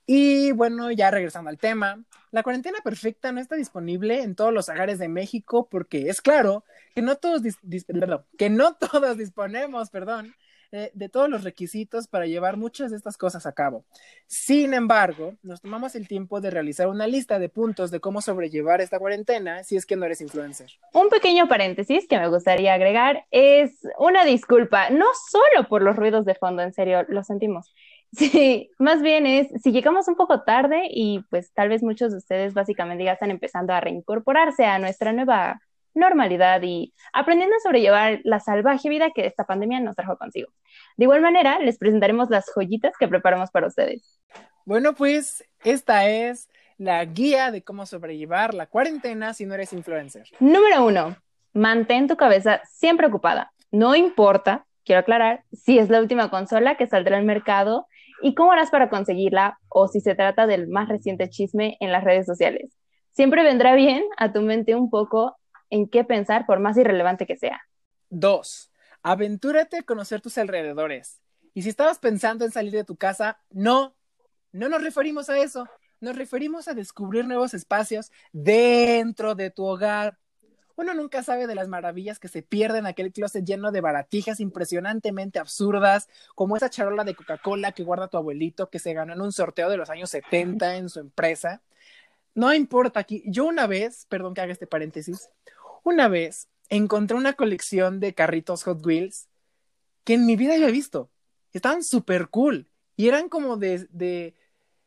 Y 0.05 0.51
bueno, 0.51 0.91
ya 0.91 1.09
regresando 1.09 1.49
al 1.49 1.57
tema, 1.57 2.03
la 2.31 2.43
cuarentena 2.43 2.79
perfecta 2.83 3.31
no 3.31 3.41
está 3.41 3.55
disponible 3.55 4.21
en 4.21 4.35
todos 4.35 4.53
los 4.53 4.69
hogares 4.69 4.99
de 4.99 5.07
México 5.07 5.67
porque 5.69 6.09
es 6.09 6.21
claro 6.21 6.63
que 6.93 7.01
no 7.01 7.15
todos, 7.15 7.41
que 8.37 8.49
no 8.49 8.75
todos 8.75 9.17
disponemos, 9.17 9.89
perdón, 9.89 10.35
eh, 10.71 10.91
de 10.93 11.09
todos 11.09 11.29
los 11.29 11.43
requisitos 11.43 12.07
para 12.07 12.25
llevar 12.25 12.57
muchas 12.57 12.91
de 12.91 12.97
estas 12.97 13.17
cosas 13.17 13.45
a 13.45 13.53
cabo. 13.53 13.85
Sin 14.27 14.73
embargo, 14.73 15.35
nos 15.41 15.61
tomamos 15.61 15.95
el 15.95 16.07
tiempo 16.07 16.41
de 16.41 16.49
realizar 16.49 16.87
una 16.87 17.07
lista 17.07 17.39
de 17.39 17.49
puntos 17.49 17.91
de 17.91 17.99
cómo 17.99 18.19
sobrellevar 18.19 18.81
esta 18.81 18.99
cuarentena 18.99 19.63
si 19.63 19.77
es 19.77 19.85
que 19.85 19.95
no 19.95 20.05
eres 20.05 20.21
influencer. 20.21 20.71
Un 20.91 21.09
pequeño 21.09 21.47
paréntesis 21.47 22.07
que 22.07 22.19
me 22.19 22.27
gustaría 22.27 22.73
agregar 22.73 23.25
es 23.31 23.71
una 23.97 24.25
disculpa, 24.25 24.89
no 24.89 25.05
solo 25.31 25.67
por 25.69 25.81
los 25.81 25.95
ruidos 25.95 26.25
de 26.25 26.35
fondo, 26.35 26.61
en 26.61 26.73
serio, 26.73 27.05
lo 27.07 27.23
sentimos 27.23 27.73
Sí, 28.15 28.71
más 28.77 29.01
bien 29.01 29.25
es, 29.25 29.47
si 29.61 29.71
llegamos 29.71 30.07
un 30.07 30.15
poco 30.15 30.43
tarde 30.43 30.87
y 30.89 31.21
pues 31.29 31.51
tal 31.53 31.69
vez 31.69 31.83
muchos 31.83 32.11
de 32.11 32.17
ustedes 32.17 32.53
básicamente 32.53 33.03
ya 33.03 33.13
están 33.13 33.31
empezando 33.31 33.73
a 33.73 33.81
reincorporarse 33.81 34.65
a 34.65 34.79
nuestra 34.79 35.11
nueva 35.11 35.59
normalidad 35.93 36.61
y 36.61 36.93
aprendiendo 37.13 37.55
a 37.55 37.59
sobrellevar 37.59 38.19
la 38.23 38.39
salvaje 38.39 38.89
vida 38.89 39.11
que 39.15 39.25
esta 39.25 39.45
pandemia 39.45 39.79
nos 39.79 39.95
trajo 39.95 40.17
consigo. 40.17 40.51
De 40.97 41.05
igual 41.05 41.21
manera, 41.21 41.59
les 41.59 41.77
presentaremos 41.77 42.29
las 42.29 42.45
joyitas 42.53 42.93
que 42.99 43.07
preparamos 43.07 43.49
para 43.49 43.67
ustedes. 43.67 44.19
Bueno, 44.65 44.93
pues 44.93 45.43
esta 45.63 46.09
es 46.09 46.49
la 46.77 47.03
guía 47.05 47.51
de 47.51 47.63
cómo 47.63 47.85
sobrellevar 47.85 48.53
la 48.53 48.67
cuarentena 48.67 49.33
si 49.33 49.45
no 49.45 49.53
eres 49.53 49.73
influencer. 49.73 50.27
Número 50.39 50.85
uno, 50.85 51.15
mantén 51.53 52.07
tu 52.07 52.17
cabeza 52.17 52.61
siempre 52.69 53.07
ocupada. 53.07 53.53
No 53.71 53.95
importa, 53.95 54.65
quiero 54.83 54.99
aclarar, 54.99 55.43
si 55.53 55.79
es 55.79 55.89
la 55.89 56.01
última 56.01 56.29
consola 56.29 56.75
que 56.75 56.87
saldrá 56.87 57.17
al 57.17 57.25
mercado 57.25 57.87
y 58.21 58.35
cómo 58.35 58.51
harás 58.51 58.69
para 58.69 58.89
conseguirla 58.89 59.59
o 59.69 59.87
si 59.87 59.99
se 59.99 60.15
trata 60.15 60.47
del 60.47 60.67
más 60.67 60.89
reciente 60.89 61.29
chisme 61.29 61.77
en 61.79 61.91
las 61.91 62.03
redes 62.03 62.25
sociales. 62.25 62.77
Siempre 63.11 63.43
vendrá 63.43 63.75
bien 63.75 64.03
a 64.17 64.33
tu 64.33 64.41
mente 64.41 64.75
un 64.75 64.89
poco 64.89 65.37
en 65.69 65.87
qué 65.87 66.03
pensar 66.03 66.45
por 66.45 66.59
más 66.59 66.77
irrelevante 66.77 67.25
que 67.25 67.37
sea. 67.37 67.61
Dos, 68.09 68.71
aventúrate 69.03 69.77
a 69.77 69.83
conocer 69.83 70.21
tus 70.21 70.37
alrededores. 70.37 71.21
Y 71.53 71.61
si 71.61 71.69
estabas 71.69 71.99
pensando 71.99 72.43
en 72.45 72.51
salir 72.51 72.73
de 72.73 72.83
tu 72.83 72.97
casa, 72.97 73.39
no, 73.49 73.95
no 74.51 74.69
nos 74.69 74.83
referimos 74.83 75.29
a 75.29 75.37
eso. 75.39 75.65
Nos 76.01 76.17
referimos 76.17 76.67
a 76.67 76.73
descubrir 76.73 77.25
nuevos 77.25 77.53
espacios 77.53 78.11
dentro 78.33 79.33
de 79.33 79.49
tu 79.49 79.65
hogar 79.65 80.17
uno 80.77 80.93
nunca 80.93 81.23
sabe 81.23 81.47
de 81.47 81.55
las 81.55 81.67
maravillas 81.67 82.19
que 82.19 82.27
se 82.27 82.41
pierden 82.41 82.79
en 82.79 82.87
aquel 82.87 83.11
closet 83.13 83.45
lleno 83.45 83.71
de 83.71 83.81
baratijas 83.81 84.39
impresionantemente 84.39 85.39
absurdas, 85.39 86.09
como 86.35 86.57
esa 86.57 86.69
charola 86.69 87.03
de 87.03 87.15
Coca-Cola 87.15 87.71
que 87.71 87.83
guarda 87.83 88.09
tu 88.09 88.17
abuelito 88.17 88.69
que 88.69 88.79
se 88.79 88.93
ganó 88.93 89.13
en 89.13 89.21
un 89.21 89.31
sorteo 89.31 89.69
de 89.69 89.77
los 89.77 89.89
años 89.89 90.09
70 90.09 90.75
en 90.77 90.89
su 90.89 90.99
empresa. 90.99 91.61
No 92.33 92.53
importa 92.53 92.99
aquí. 92.99 93.23
Yo 93.25 93.45
una 93.45 93.67
vez, 93.67 94.05
perdón 94.09 94.33
que 94.33 94.41
haga 94.41 94.51
este 94.51 94.67
paréntesis, 94.67 95.29
una 95.83 96.07
vez 96.09 96.49
encontré 96.69 97.15
una 97.15 97.33
colección 97.33 97.99
de 97.99 98.13
carritos 98.13 98.63
Hot 98.63 98.85
Wheels 98.85 99.27
que 100.03 100.15
en 100.15 100.25
mi 100.25 100.35
vida 100.35 100.55
había 100.55 100.71
visto. 100.71 101.09
Estaban 101.53 101.83
súper 101.83 102.27
cool 102.27 102.67
y 102.97 103.07
eran 103.07 103.29
como 103.29 103.55
de, 103.55 103.87
de 103.91 104.35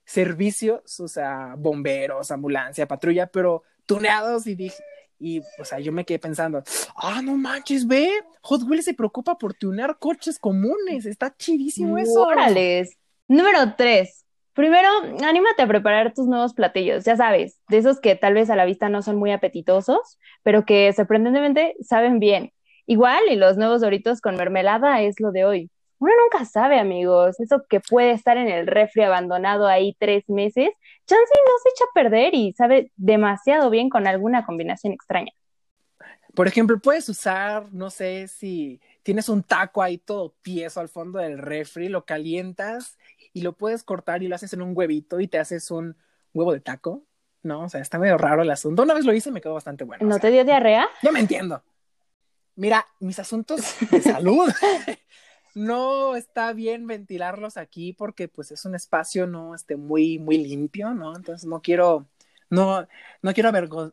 servicios, 0.05 1.01
o 1.01 1.09
sea, 1.09 1.55
bomberos, 1.57 2.31
ambulancia, 2.31 2.87
patrulla, 2.87 3.27
pero 3.27 3.63
tuneados 3.87 4.47
y 4.47 4.55
dije, 4.55 4.83
Y, 5.19 5.41
o 5.59 5.65
sea, 5.65 5.81
yo 5.81 5.93
me 5.93 6.05
quedé 6.05 6.19
pensando, 6.19 6.63
ah, 6.97 7.21
no 7.23 7.37
manches, 7.37 7.87
ve, 7.87 8.11
Hot 8.43 8.63
Wheels 8.63 8.85
se 8.85 8.95
preocupa 8.95 9.37
por 9.37 9.55
tunear 9.55 9.99
coches 9.99 10.39
comunes, 10.39 11.07
está 11.07 11.35
chidísimo 11.37 11.99
eso. 11.99 12.23
Órales. 12.23 12.97
Número 13.27 13.75
tres. 13.77 14.25
Primero, 14.55 14.89
anímate 15.25 15.63
a 15.63 15.69
preparar 15.69 16.15
tus 16.15 16.27
nuevos 16.27 16.53
platillos, 16.53 17.05
ya 17.05 17.17
sabes, 17.17 17.61
de 17.69 17.79
esos 17.79 18.01
que 18.01 18.17
tal 18.17 18.35
vez 18.35 18.51
a 18.51 18.57
la 18.57 18.65
vista 18.65 18.89
no 18.89 19.03
son 19.03 19.17
muy 19.17 19.31
apetitosos, 19.31 20.19
pero 20.43 20.65
que 20.65 20.93
sorprendentemente 20.93 21.77
saben 21.81 22.19
bien. 22.19 22.53
Igual, 22.87 23.21
y 23.31 23.37
los 23.37 23.57
nuevos 23.57 23.83
doritos 23.83 24.21
con 24.21 24.37
mermelada 24.37 25.01
es 25.03 25.21
lo 25.21 25.31
de 25.31 25.45
hoy. 25.45 25.71
Uno 26.01 26.13
nunca 26.23 26.45
sabe, 26.45 26.79
amigos, 26.79 27.41
eso 27.41 27.65
que 27.69 27.81
puede 27.81 28.13
estar 28.13 28.37
en 28.37 28.49
el 28.49 28.67
refri 28.67 29.03
abandonado 29.03 29.67
ahí 29.67 29.97
tres 29.99 30.29
meses, 30.29 30.71
chance 31.07 31.33
no 31.47 31.53
se 31.63 31.69
echa 31.71 31.85
a 31.85 31.95
perder 31.95 32.35
y 32.35 32.53
sabe 32.53 32.93
demasiado 32.97 33.69
bien 33.71 33.89
con 33.89 34.07
alguna 34.07 34.47
combinación 34.47 34.93
extraña. 34.93 35.33
Por 36.35 36.47
ejemplo, 36.47 36.79
puedes 36.79 37.09
usar, 37.09 37.67
no 37.73 37.91
sé 37.91 38.29
si 38.29 38.81
tienes 39.03 39.29
un 39.29 39.43
taco 39.43 39.83
ahí 39.83 39.99
todo 39.99 40.37
tieso 40.41 40.79
al 40.79 40.89
fondo 40.89 41.19
del 41.19 41.39
refri, 41.39 41.89
lo 41.89 42.05
calientas 42.05 42.97
y 43.33 43.41
lo 43.41 43.55
puedes 43.55 43.83
cortar 43.83 44.23
y 44.23 44.29
lo 44.29 44.37
haces 44.37 44.53
en 44.53 44.63
un 44.63 44.77
huevito 44.77 45.19
y 45.19 45.27
te 45.27 45.39
haces 45.39 45.71
un 45.73 45.97
huevo 46.33 46.53
de 46.53 46.61
taco. 46.61 47.03
No, 47.43 47.63
o 47.63 47.69
sea, 47.69 47.81
está 47.81 47.99
medio 47.99 48.19
raro 48.19 48.43
el 48.43 48.51
asunto. 48.51 48.83
Una 48.83 48.95
vez 48.95 49.05
lo 49.05 49.13
hice 49.13 49.31
y 49.31 49.33
me 49.33 49.41
quedó 49.41 49.55
bastante 49.55 49.83
bueno. 49.83 50.07
¿No 50.07 50.21
te 50.21 50.31
dio 50.31 50.45
diarrea? 50.45 50.89
Ya 51.03 51.11
me 51.11 51.21
entiendo. 51.21 51.63
Mira, 52.55 52.87
mis 53.01 53.19
asuntos 53.19 53.77
de 53.91 54.03
salud 54.03 54.49
no 55.59 56.15
está 56.15 56.53
bien 56.53 56.87
ventilarlos 56.87 57.57
aquí 57.57 57.93
porque 57.93 58.29
pues 58.29 58.53
es 58.53 58.65
un 58.65 58.75
espacio 58.75 59.27
no 59.27 59.55
este 59.55 59.77
muy 59.77 60.19
muy 60.19 60.39
limpio, 60.39 60.95
¿no? 60.95 61.17
Entonces 61.17 61.49
no 61.49 61.61
quiero 61.61 62.09
no 62.49 62.87
no 63.23 63.35
quiero 63.35 63.51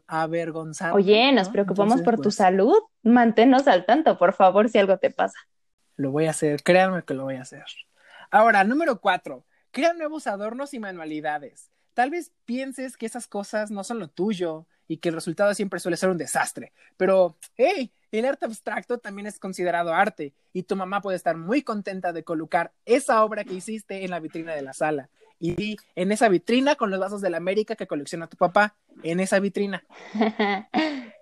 avergonzar. 0.08 0.94
Oye, 0.94 1.32
nos 1.32 1.50
preocupamos 1.50 2.02
por 2.02 2.18
tu 2.18 2.24
pues 2.24 2.36
salud. 2.36 2.78
Manténnos 3.02 3.68
al 3.68 3.86
tanto, 3.86 4.18
por 4.18 4.34
favor, 4.34 4.70
si 4.70 4.78
algo 4.78 4.98
te 4.98 5.10
pasa. 5.10 5.38
Lo 5.98 6.12
voy 6.12 6.26
a 6.28 6.32
hacer, 6.32 6.62
créanme 6.62 7.04
que 7.04 7.14
lo 7.14 7.24
voy 7.24 7.36
a 7.36 7.42
hacer. 7.42 7.66
Ahora, 8.30 8.64
número 8.64 9.02
cuatro, 9.02 9.46
crea 9.72 9.94
nuevos 9.94 10.28
adornos 10.28 10.74
y 10.74 10.80
manualidades. 10.80 11.72
Tal 11.94 12.12
vez 12.12 12.32
pienses 12.46 12.98
que 12.98 13.06
esas 13.06 13.28
cosas 13.28 13.72
no 13.72 13.84
son 13.84 14.00
lo 14.00 14.10
tuyo 14.10 14.68
y 14.88 14.98
que 14.98 15.10
el 15.10 15.16
resultado 15.16 15.54
siempre 15.54 15.80
suele 15.80 15.98
ser 15.98 16.10
un 16.10 16.18
desastre, 16.18 16.74
pero 16.98 17.38
hey, 17.56 17.92
el 18.18 18.26
arte 18.26 18.46
abstracto 18.46 18.98
también 18.98 19.28
es 19.28 19.40
considerado 19.40 19.94
arte 19.94 20.34
y 20.54 20.64
tu 20.64 20.76
mamá 20.76 21.02
puede 21.02 21.18
estar 21.18 21.38
muy 21.38 21.62
contenta 21.62 22.14
de 22.14 22.24
colocar 22.24 22.72
esa 22.86 23.24
obra 23.24 23.44
que 23.44 23.54
hiciste 23.54 24.04
en 24.04 24.12
la 24.12 24.20
vitrina 24.20 24.54
de 24.54 24.62
la 24.62 24.74
sala. 24.74 25.10
Y 25.40 25.76
en 25.96 26.12
esa 26.12 26.30
vitrina 26.30 26.76
con 26.76 26.92
los 26.92 27.00
vasos 27.00 27.22
de 27.22 27.30
la 27.30 27.38
América 27.38 27.76
que 27.76 27.88
colecciona 27.88 28.28
tu 28.28 28.38
papá, 28.38 28.76
en 29.04 29.20
esa 29.20 29.40
vitrina. 29.40 29.84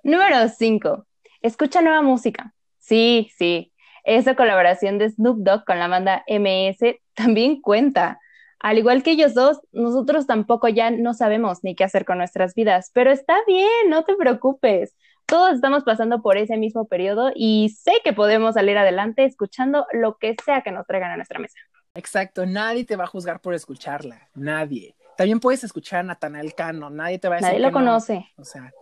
Número 0.04 0.48
5. 0.48 1.06
Escucha 1.42 1.82
nueva 1.82 2.02
música. 2.02 2.54
Sí, 2.80 3.32
sí. 3.38 3.74
Esa 4.04 4.36
colaboración 4.36 4.98
de 4.98 5.10
Snoop 5.10 5.40
Dogg 5.40 5.66
con 5.66 5.80
la 5.80 5.88
banda 5.88 6.24
MS 6.28 7.00
también 7.14 7.62
cuenta. 7.62 8.20
Al 8.60 8.78
igual 8.78 9.04
que 9.04 9.12
ellos 9.12 9.34
dos, 9.34 9.60
nosotros 9.72 10.28
tampoco 10.28 10.68
ya 10.70 10.92
no 10.92 11.14
sabemos 11.14 11.64
ni 11.64 11.76
qué 11.76 11.84
hacer 11.84 12.06
con 12.06 12.18
nuestras 12.18 12.54
vidas, 12.54 12.92
pero 12.94 13.12
está 13.12 13.36
bien, 13.46 13.90
no 13.90 14.04
te 14.04 14.16
preocupes 14.16 14.96
todos 15.26 15.54
estamos 15.54 15.84
pasando 15.84 16.22
por 16.22 16.38
ese 16.38 16.58
mismo 16.58 16.86
periodo 16.88 17.32
y 17.36 17.70
sé 17.70 17.94
que 18.04 18.14
podemos 18.14 18.56
salir 18.56 18.78
adelante 18.78 19.26
escuchando 19.26 19.86
lo 19.92 20.18
que 20.18 20.36
sea 20.44 20.62
que 20.62 20.72
nos 20.72 20.86
traigan 20.86 21.12
a 21.12 21.16
nuestra 21.16 21.40
mesa. 21.40 21.58
Exacto, 21.96 22.46
nadie 22.46 22.86
te 22.86 22.96
va 22.96 23.04
a 23.04 23.08
juzgar 23.08 23.40
por 23.40 23.54
escucharla, 23.54 24.30
nadie. 24.34 24.96
También 25.16 25.40
puedes 25.40 25.64
escuchar 25.64 26.00
a 26.00 26.04
Natanael 26.04 26.56
Cano, 26.56 26.90
nadie 26.90 27.20
te 27.20 27.30
va 27.30 27.36
a 27.36 27.38
decir. 27.38 27.52
Nadie 27.54 27.66
lo 27.66 27.72
conoce. 27.72 28.26
O 28.38 28.44
sea, 28.44 28.74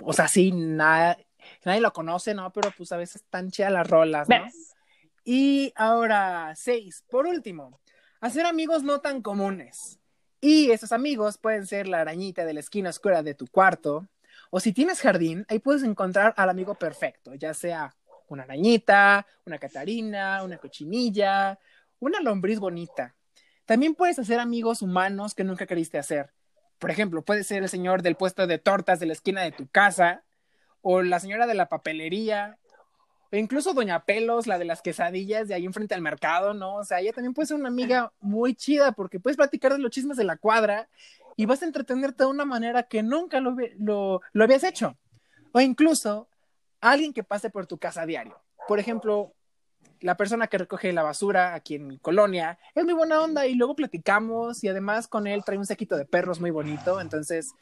o 0.00 0.12
sea, 0.12 0.28
sí, 0.28 0.50
nadie 0.52 1.16
lo 1.80 1.92
conoce, 1.92 2.34
¿no? 2.34 2.52
Pero 2.52 2.72
pues 2.76 2.90
a 2.92 2.96
veces 2.96 3.22
están 3.22 3.50
chidas 3.50 3.72
las 3.72 3.88
rolas, 3.88 4.28
¿no? 4.28 4.44
Y 5.24 5.72
ahora, 5.76 6.52
seis, 6.56 7.04
por 7.08 7.26
último, 7.26 7.80
hacer 8.20 8.44
amigos 8.44 8.82
no 8.82 9.00
tan 9.00 9.22
comunes. 9.22 10.00
Y 10.40 10.72
esos 10.72 10.90
amigos 10.90 11.38
pueden 11.38 11.66
ser 11.66 11.86
la 11.86 12.00
arañita 12.00 12.44
de 12.44 12.54
la 12.54 12.60
esquina 12.60 12.90
oscura 12.90 13.22
de 13.22 13.34
tu 13.34 13.46
cuarto, 13.46 14.08
o 14.50 14.60
si 14.60 14.72
tienes 14.72 15.00
jardín, 15.00 15.46
ahí 15.48 15.58
puedes 15.58 15.82
encontrar 15.82 16.34
al 16.36 16.50
amigo 16.50 16.74
perfecto, 16.74 17.34
ya 17.34 17.54
sea 17.54 17.94
una 18.28 18.44
arañita, 18.44 19.26
una 19.46 19.58
catarina, 19.58 20.42
una 20.42 20.58
cochinilla, 20.58 21.58
una 22.00 22.20
lombriz 22.20 22.58
bonita. 22.58 23.14
También 23.66 23.94
puedes 23.94 24.18
hacer 24.18 24.40
amigos 24.40 24.82
humanos 24.82 25.34
que 25.34 25.44
nunca 25.44 25.66
queriste 25.66 25.98
hacer. 25.98 26.32
Por 26.78 26.90
ejemplo, 26.90 27.22
puede 27.22 27.44
ser 27.44 27.62
el 27.62 27.68
señor 27.68 28.02
del 28.02 28.16
puesto 28.16 28.46
de 28.46 28.58
tortas 28.58 28.98
de 28.98 29.06
la 29.06 29.12
esquina 29.12 29.42
de 29.42 29.52
tu 29.52 29.68
casa, 29.68 30.24
o 30.80 31.02
la 31.02 31.20
señora 31.20 31.46
de 31.46 31.54
la 31.54 31.68
papelería, 31.68 32.58
o 33.30 33.36
incluso 33.36 33.72
Doña 33.72 34.04
Pelos, 34.04 34.46
la 34.46 34.58
de 34.58 34.64
las 34.64 34.82
quesadillas 34.82 35.48
de 35.48 35.54
ahí 35.54 35.64
enfrente 35.64 35.94
al 35.94 36.02
mercado, 36.02 36.52
¿no? 36.52 36.74
O 36.74 36.84
sea, 36.84 37.00
ella 37.00 37.12
también 37.12 37.32
puede 37.32 37.46
ser 37.46 37.56
una 37.56 37.68
amiga 37.68 38.12
muy 38.20 38.54
chida 38.54 38.92
porque 38.92 39.20
puedes 39.20 39.36
platicar 39.36 39.72
de 39.72 39.78
los 39.78 39.90
chismes 39.90 40.16
de 40.16 40.24
la 40.24 40.36
cuadra 40.36 40.88
y 41.42 41.46
vas 41.46 41.60
a 41.60 41.64
entretenerte 41.66 42.22
de 42.22 42.30
una 42.30 42.44
manera 42.44 42.84
que 42.84 43.02
nunca 43.02 43.40
lo, 43.40 43.56
lo, 43.80 44.44
habías 44.44 44.62
hecho. 44.62 44.96
O 45.50 45.60
incluso 45.60 46.28
alguien 46.80 47.12
que 47.12 47.24
pase 47.24 47.50
por 47.50 47.66
tu 47.66 47.78
casa 47.78 48.02
a 48.02 48.06
diario. 48.06 48.40
Por 48.68 48.78
ejemplo, 48.78 49.34
la 49.98 50.16
persona 50.16 50.46
que 50.46 50.58
recoge 50.58 50.92
la 50.92 51.02
basura 51.02 51.54
aquí 51.54 51.74
en 51.74 51.88
mi 51.88 51.98
colonia 51.98 52.60
es 52.76 52.84
muy 52.84 52.94
buena 52.94 53.20
onda 53.20 53.44
y 53.48 53.56
luego 53.56 53.74
platicamos 53.74 54.62
y 54.62 54.68
además 54.68 55.08
con 55.08 55.26
él 55.26 55.42
trae 55.44 55.58
un 55.58 55.66
sequito 55.66 55.96
de 55.96 56.04
perros 56.04 56.40
muy 56.40 56.52
bonito. 56.52 57.00
Entonces, 57.00 57.56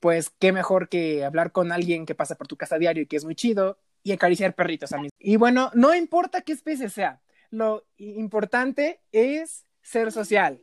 pues 0.00 0.28
qué 0.28 0.50
mejor 0.50 0.88
que 0.88 1.24
hablar 1.24 1.52
con 1.52 1.70
alguien 1.70 2.06
que 2.06 2.16
pasa 2.16 2.34
por 2.34 2.48
tu 2.48 2.56
casa 2.56 2.74
a 2.74 2.80
diario 2.80 3.04
y 3.04 3.06
que 3.06 3.18
es 3.18 3.24
muy 3.24 3.36
chido 3.36 3.78
y 4.02 4.10
acariciar 4.10 4.56
perritos 4.56 4.92
a 4.92 4.98
mí. 4.98 5.10
Y 5.16 5.36
bueno, 5.36 5.70
no 5.74 5.94
importa 5.94 6.40
qué 6.40 6.52
especie 6.52 6.88
sea, 6.88 7.20
lo 7.50 7.86
importante 7.98 9.00
es 9.12 9.64
ser 9.80 10.10
social. 10.10 10.60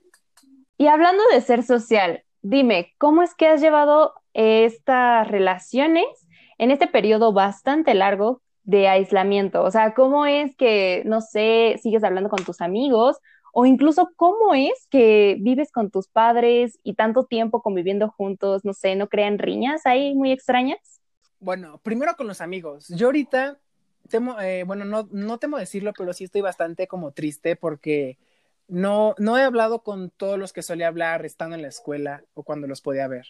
Y 0.78 0.88
hablando 0.88 1.24
de 1.32 1.40
ser 1.40 1.64
social, 1.64 2.26
dime, 2.44 2.94
¿cómo 3.00 3.24
es 3.24 3.34
que 3.34 3.48
has 3.48 3.62
llevado 3.62 4.14
estas 4.34 5.28
relaciones 5.28 6.06
en 6.60 6.70
este 6.70 6.88
periodo 6.88 7.34
bastante 7.34 7.96
largo 7.96 8.42
de 8.64 8.88
aislamiento? 8.88 9.64
O 9.64 9.72
sea, 9.72 9.94
¿cómo 9.96 10.26
es 10.26 10.56
que, 10.56 11.02
no 11.06 11.22
sé, 11.22 11.80
sigues 11.82 12.04
hablando 12.04 12.30
con 12.30 12.44
tus 12.46 12.62
amigos? 12.62 13.18
O 13.54 13.66
incluso, 13.66 14.12
¿cómo 14.16 14.54
es 14.54 14.88
que 14.90 15.38
vives 15.40 15.72
con 15.72 15.90
tus 15.90 16.08
padres 16.08 16.80
y 16.84 16.96
tanto 16.96 17.26
tiempo 17.26 17.62
conviviendo 17.62 18.10
juntos? 18.10 18.66
No 18.66 18.74
sé, 18.74 18.96
¿no 18.96 19.08
crean 19.08 19.40
riñas 19.40 19.86
ahí 19.86 20.14
muy 20.14 20.32
extrañas? 20.32 21.02
Bueno, 21.40 21.80
primero 21.84 22.16
con 22.16 22.28
los 22.28 22.42
amigos. 22.42 22.88
Yo 22.90 23.08
ahorita, 23.08 23.60
temo, 24.10 24.40
eh, 24.40 24.64
bueno, 24.64 24.86
no, 24.86 25.08
no 25.12 25.38
temo 25.38 25.58
decirlo, 25.58 25.94
pero 25.98 26.14
sí 26.14 26.26
estoy 26.26 26.42
bastante 26.42 26.88
como 26.88 27.12
triste 27.12 27.56
porque 27.56 28.18
no, 28.68 29.16
no 29.18 29.38
he 29.38 29.44
hablado 29.44 29.84
con 29.84 30.10
todos 30.10 30.40
los 30.40 30.54
que 30.54 30.64
solía 30.64 30.88
hablar 30.88 31.26
estando 31.26 31.56
en 31.56 31.62
la 31.62 31.68
escuela 31.68 32.24
o 32.34 32.44
cuando 32.44 32.68
los 32.68 32.82
podía 32.82 33.08
ver. 33.08 33.28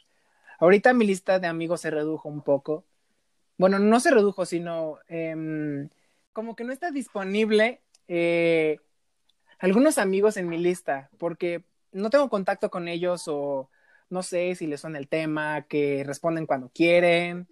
Ahorita 0.60 0.94
mi 0.94 1.06
lista 1.06 1.40
de 1.40 1.48
amigos 1.48 1.82
se 1.82 1.92
redujo 1.92 2.30
un 2.30 2.42
poco. 2.42 2.86
Bueno, 3.58 3.80
no 3.80 4.00
se 4.00 4.12
redujo, 4.12 4.46
sino 4.46 5.00
em, 5.08 5.90
como 6.32 6.56
que 6.56 6.64
no 6.64 6.74
está 6.74 6.92
disponible 6.92 7.82
eh, 8.08 8.78
algunos 9.60 9.98
amigos 9.98 10.38
en 10.38 10.50
mi 10.50 10.58
lista, 10.58 11.10
porque 11.18 11.64
no 11.92 12.10
tengo 12.10 12.30
contacto 12.30 12.70
con 12.70 12.88
ellos 12.88 13.28
o 13.28 13.70
no 14.10 14.24
sé 14.24 14.56
si 14.56 14.68
les 14.68 14.82
suena 14.82 15.00
el 15.00 15.08
tema, 15.08 15.64
que 15.64 16.04
responden 16.06 16.46
cuando 16.46 16.70
quieren. 16.70 17.48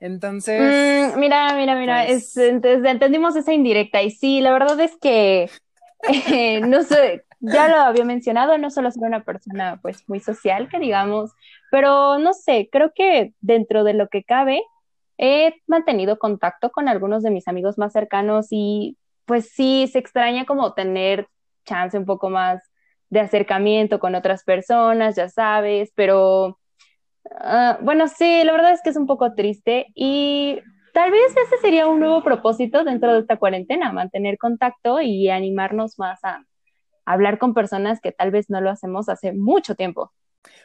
Entonces. 0.00 1.14
Mm, 1.14 1.20
mira, 1.20 1.54
mira, 1.54 1.76
mira, 1.76 2.04
pues 2.06 2.36
entendimos 2.36 3.36
esa 3.36 3.52
indirecta. 3.52 4.02
Y 4.02 4.10
sí, 4.10 4.40
la 4.40 4.52
verdad 4.52 4.78
es 4.80 4.96
que 5.00 5.48
eh, 6.08 6.60
no 6.60 6.82
sé, 6.82 7.24
ya 7.40 7.68
lo 7.68 7.76
había 7.76 8.04
mencionado, 8.04 8.56
no 8.58 8.70
solo 8.70 8.90
soy 8.90 9.04
una 9.04 9.24
persona 9.24 9.78
pues 9.82 10.08
muy 10.08 10.20
social, 10.20 10.68
que 10.68 10.78
digamos, 10.78 11.32
pero 11.70 12.18
no 12.18 12.32
sé, 12.32 12.68
creo 12.70 12.92
que 12.94 13.34
dentro 13.40 13.84
de 13.84 13.94
lo 13.94 14.08
que 14.08 14.24
cabe, 14.24 14.62
he 15.18 15.54
mantenido 15.66 16.18
contacto 16.18 16.70
con 16.70 16.88
algunos 16.88 17.22
de 17.22 17.30
mis 17.30 17.46
amigos 17.48 17.78
más 17.78 17.92
cercanos 17.92 18.48
y 18.50 18.96
pues 19.24 19.50
sí, 19.50 19.88
se 19.90 19.98
extraña 19.98 20.46
como 20.46 20.74
tener 20.74 21.28
chance 21.64 21.96
un 21.96 22.06
poco 22.06 22.30
más 22.30 22.62
de 23.10 23.20
acercamiento 23.20 24.00
con 24.00 24.14
otras 24.14 24.42
personas, 24.44 25.16
ya 25.16 25.28
sabes, 25.28 25.92
pero 25.94 26.58
ah, 27.40 27.78
bueno, 27.82 28.08
sí, 28.08 28.42
la 28.44 28.52
verdad 28.52 28.72
es 28.72 28.82
que 28.82 28.90
es 28.90 28.96
un 28.96 29.06
poco 29.06 29.34
triste 29.34 29.86
y 29.94 30.60
Tal 30.92 31.10
vez 31.10 31.34
ese 31.36 31.58
sería 31.60 31.86
un 31.86 32.00
nuevo 32.00 32.22
propósito 32.22 32.84
dentro 32.84 33.14
de 33.14 33.20
esta 33.20 33.38
cuarentena, 33.38 33.92
mantener 33.92 34.36
contacto 34.38 35.00
y 35.00 35.30
animarnos 35.30 35.98
más 35.98 36.22
a 36.22 36.44
hablar 37.04 37.38
con 37.38 37.54
personas 37.54 38.00
que 38.00 38.12
tal 38.12 38.30
vez 38.30 38.50
no 38.50 38.60
lo 38.60 38.70
hacemos 38.70 39.08
hace 39.08 39.32
mucho 39.32 39.74
tiempo. 39.74 40.12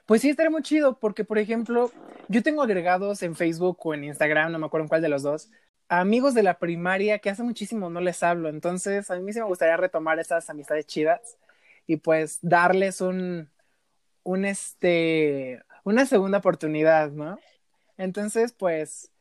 Pues 0.05 0.21
sí, 0.21 0.29
estaría 0.29 0.49
muy 0.49 0.63
chido, 0.63 0.99
porque 0.99 1.23
por 1.23 1.37
ejemplo, 1.37 1.91
yo 2.27 2.43
tengo 2.43 2.61
agregados 2.61 3.23
en 3.23 3.35
Facebook 3.35 3.77
o 3.85 3.93
en 3.93 4.03
Instagram, 4.03 4.51
no 4.51 4.59
me 4.59 4.65
acuerdo 4.65 4.85
en 4.85 4.89
cuál 4.89 5.01
de 5.01 5.09
los 5.09 5.23
dos, 5.23 5.49
amigos 5.89 6.33
de 6.33 6.43
la 6.43 6.59
primaria 6.59 7.19
que 7.19 7.29
hace 7.29 7.43
muchísimo 7.43 7.89
no 7.89 8.01
les 8.01 8.21
hablo. 8.23 8.49
Entonces, 8.49 9.09
a 9.09 9.19
mí 9.19 9.31
sí 9.33 9.39
me 9.39 9.45
gustaría 9.45 9.77
retomar 9.77 10.19
esas 10.19 10.49
amistades 10.49 10.85
chidas 10.87 11.37
y 11.85 11.97
pues 11.97 12.39
darles 12.41 13.01
un, 13.01 13.49
un 14.23 14.45
este, 14.45 15.61
una 15.83 16.05
segunda 16.05 16.39
oportunidad, 16.39 17.11
¿no? 17.11 17.39
Entonces, 17.97 18.53
pues, 18.53 19.11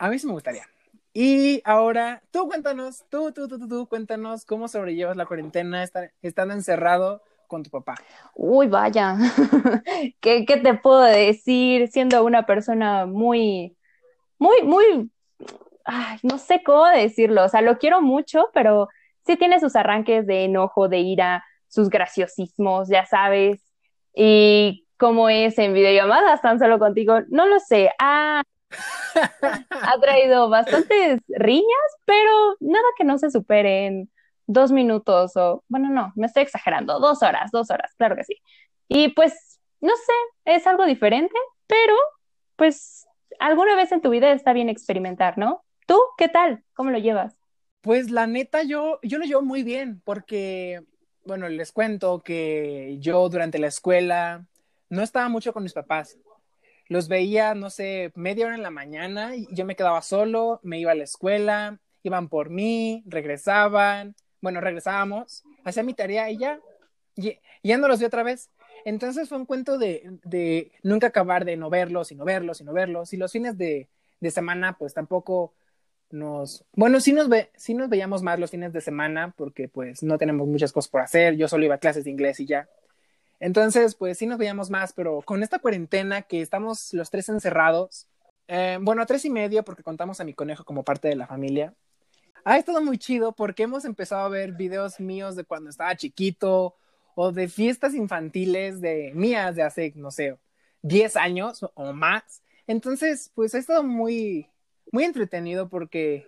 A 0.00 0.08
mí 0.08 0.18
sí 0.18 0.26
me 0.26 0.32
gustaría. 0.32 0.64
Y 1.12 1.60
ahora, 1.62 2.22
tú 2.30 2.48
cuéntanos, 2.48 3.04
tú, 3.10 3.32
tú, 3.32 3.46
tú, 3.46 3.58
tú, 3.58 3.68
tú 3.68 3.86
cuéntanos 3.86 4.46
cómo 4.46 4.66
sobrellevas 4.66 5.14
la 5.14 5.26
cuarentena 5.26 5.84
estando 6.22 6.54
encerrado 6.54 7.22
con 7.46 7.62
tu 7.62 7.68
papá. 7.68 7.96
Uy, 8.34 8.66
vaya, 8.66 9.18
¿Qué, 10.20 10.46
¿qué 10.46 10.56
te 10.56 10.72
puedo 10.72 11.02
decir 11.02 11.88
siendo 11.88 12.24
una 12.24 12.46
persona 12.46 13.04
muy, 13.04 13.76
muy, 14.38 14.62
muy, 14.62 15.10
ay, 15.84 16.18
no 16.22 16.38
sé 16.38 16.62
cómo 16.64 16.86
decirlo, 16.86 17.44
o 17.44 17.48
sea, 17.50 17.60
lo 17.60 17.76
quiero 17.76 18.00
mucho, 18.00 18.48
pero 18.54 18.88
sí 19.26 19.36
tiene 19.36 19.60
sus 19.60 19.76
arranques 19.76 20.26
de 20.26 20.44
enojo, 20.44 20.88
de 20.88 21.00
ira, 21.00 21.44
sus 21.68 21.90
graciosismos, 21.90 22.88
ya 22.88 23.04
sabes, 23.04 23.60
y 24.14 24.86
cómo 24.96 25.28
es 25.28 25.58
en 25.58 25.74
videollamadas 25.74 26.40
tan 26.40 26.58
solo 26.58 26.78
contigo, 26.78 27.20
no 27.28 27.46
lo 27.46 27.60
sé, 27.60 27.90
ah, 27.98 28.42
ha 29.70 30.00
traído 30.00 30.48
bastantes 30.48 31.20
riñas, 31.28 31.96
pero 32.04 32.56
nada 32.60 32.84
que 32.96 33.04
no 33.04 33.18
se 33.18 33.30
supere 33.30 33.86
en 33.86 34.10
dos 34.46 34.72
minutos 34.72 35.36
o, 35.36 35.64
bueno, 35.68 35.90
no, 35.90 36.12
me 36.16 36.26
estoy 36.26 36.42
exagerando, 36.42 36.98
dos 36.98 37.22
horas, 37.22 37.50
dos 37.52 37.70
horas, 37.70 37.94
claro 37.96 38.16
que 38.16 38.24
sí. 38.24 38.36
Y 38.88 39.08
pues, 39.08 39.60
no 39.80 39.94
sé, 39.96 40.12
es 40.56 40.66
algo 40.66 40.84
diferente, 40.86 41.34
pero 41.66 41.94
pues 42.56 43.06
alguna 43.38 43.76
vez 43.76 43.92
en 43.92 44.00
tu 44.00 44.10
vida 44.10 44.32
está 44.32 44.52
bien 44.52 44.68
experimentar, 44.68 45.38
¿no? 45.38 45.62
¿Tú 45.86 45.98
qué 46.18 46.28
tal? 46.28 46.62
¿Cómo 46.74 46.90
lo 46.90 46.98
llevas? 46.98 47.36
Pues 47.80 48.10
la 48.10 48.26
neta, 48.26 48.62
yo, 48.62 48.98
yo 49.02 49.18
lo 49.18 49.24
llevo 49.24 49.42
muy 49.42 49.62
bien 49.62 50.02
porque, 50.04 50.82
bueno, 51.24 51.48
les 51.48 51.72
cuento 51.72 52.20
que 52.20 52.96
yo 53.00 53.28
durante 53.28 53.58
la 53.58 53.68
escuela 53.68 54.46
no 54.88 55.02
estaba 55.02 55.28
mucho 55.28 55.52
con 55.52 55.62
mis 55.62 55.72
papás 55.72 56.18
los 56.90 57.06
veía, 57.06 57.54
no 57.54 57.70
sé, 57.70 58.10
media 58.16 58.46
hora 58.46 58.56
en 58.56 58.64
la 58.64 58.72
mañana 58.72 59.30
yo 59.52 59.64
me 59.64 59.76
quedaba 59.76 60.02
solo, 60.02 60.58
me 60.64 60.80
iba 60.80 60.90
a 60.90 60.96
la 60.96 61.04
escuela, 61.04 61.78
iban 62.02 62.28
por 62.28 62.50
mí, 62.50 63.04
regresaban, 63.06 64.16
bueno, 64.40 64.60
regresábamos, 64.60 65.44
hacía 65.62 65.84
mi 65.84 65.94
tarea 65.94 66.28
y 66.30 66.38
ya, 66.38 66.58
y, 67.14 67.38
ya 67.62 67.78
no 67.78 67.86
los 67.86 68.00
vi 68.00 68.06
otra 68.06 68.24
vez. 68.24 68.50
Entonces 68.84 69.28
fue 69.28 69.38
un 69.38 69.46
cuento 69.46 69.78
de, 69.78 70.18
de, 70.24 70.72
nunca 70.82 71.06
acabar 71.06 71.44
de 71.44 71.56
no 71.56 71.70
verlos 71.70 72.10
y 72.10 72.16
no 72.16 72.24
verlos 72.24 72.60
y 72.60 72.64
no 72.64 72.72
verlos. 72.72 73.12
Y 73.12 73.18
los 73.18 73.30
fines 73.30 73.56
de, 73.56 73.88
de 74.18 74.30
semana, 74.32 74.76
pues 74.76 74.92
tampoco 74.92 75.54
nos, 76.10 76.64
bueno, 76.72 76.98
sí 76.98 77.12
nos, 77.12 77.28
ve, 77.28 77.52
sí 77.54 77.72
nos 77.72 77.88
veíamos 77.88 78.24
más 78.24 78.40
los 78.40 78.50
fines 78.50 78.72
de 78.72 78.80
semana 78.80 79.32
porque 79.36 79.68
pues 79.68 80.02
no 80.02 80.18
tenemos 80.18 80.48
muchas 80.48 80.72
cosas 80.72 80.90
por 80.90 81.02
hacer. 81.02 81.36
Yo 81.36 81.46
solo 81.46 81.66
iba 81.66 81.76
a 81.76 81.78
clases 81.78 82.02
de 82.02 82.10
inglés 82.10 82.40
y 82.40 82.46
ya. 82.46 82.68
Entonces, 83.40 83.94
pues 83.94 84.18
sí 84.18 84.26
nos 84.26 84.38
veíamos 84.38 84.70
más, 84.70 84.92
pero 84.92 85.22
con 85.22 85.42
esta 85.42 85.58
cuarentena 85.58 86.22
que 86.22 86.42
estamos 86.42 86.92
los 86.92 87.10
tres 87.10 87.28
encerrados, 87.30 88.06
eh, 88.48 88.78
bueno, 88.80 89.04
tres 89.06 89.24
y 89.24 89.30
medio 89.30 89.64
porque 89.64 89.82
contamos 89.82 90.20
a 90.20 90.24
mi 90.24 90.34
conejo 90.34 90.64
como 90.64 90.84
parte 90.84 91.08
de 91.08 91.16
la 91.16 91.26
familia, 91.26 91.74
ha 92.44 92.58
estado 92.58 92.82
muy 92.82 92.98
chido 92.98 93.32
porque 93.32 93.64
hemos 93.64 93.84
empezado 93.84 94.24
a 94.24 94.28
ver 94.28 94.52
videos 94.52 95.00
míos 95.00 95.36
de 95.36 95.44
cuando 95.44 95.70
estaba 95.70 95.96
chiquito 95.96 96.74
o 97.14 97.32
de 97.32 97.48
fiestas 97.48 97.94
infantiles 97.94 98.80
de 98.80 99.12
mías 99.14 99.56
de 99.56 99.62
hace, 99.62 99.92
no 99.96 100.10
sé, 100.10 100.38
10 100.82 101.16
años 101.16 101.66
o 101.74 101.92
más. 101.92 102.42
Entonces, 102.66 103.30
pues 103.34 103.54
ha 103.54 103.58
estado 103.58 103.82
muy, 103.82 104.48
muy 104.92 105.04
entretenido 105.04 105.68
porque 105.68 106.26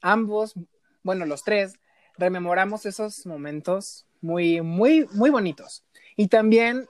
ambos, 0.00 0.54
bueno, 1.02 1.26
los 1.26 1.44
tres, 1.44 1.74
rememoramos 2.16 2.86
esos 2.86 3.26
momentos 3.26 4.06
muy, 4.20 4.60
muy, 4.62 5.06
muy 5.12 5.30
bonitos. 5.30 5.83
Y 6.16 6.28
también 6.28 6.86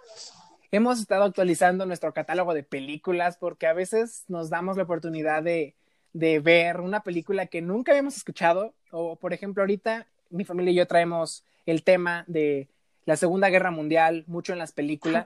hemos 0.70 1.00
estado 1.00 1.24
actualizando 1.24 1.86
nuestro 1.86 2.12
catálogo 2.12 2.54
de 2.54 2.62
películas 2.62 3.36
porque 3.36 3.66
a 3.66 3.72
veces 3.72 4.24
nos 4.28 4.50
damos 4.50 4.76
la 4.76 4.82
oportunidad 4.82 5.42
de, 5.42 5.74
de 6.12 6.40
ver 6.40 6.80
una 6.80 7.02
película 7.02 7.46
que 7.46 7.62
nunca 7.62 7.92
habíamos 7.92 8.16
escuchado. 8.16 8.74
O, 8.90 9.16
por 9.16 9.32
ejemplo, 9.32 9.62
ahorita 9.62 10.06
mi 10.30 10.44
familia 10.44 10.72
y 10.72 10.76
yo 10.76 10.86
traemos 10.86 11.44
el 11.66 11.82
tema 11.82 12.24
de 12.26 12.68
la 13.04 13.16
Segunda 13.16 13.50
Guerra 13.50 13.70
Mundial 13.70 14.24
mucho 14.26 14.52
en 14.52 14.58
las 14.58 14.72
películas. 14.72 15.24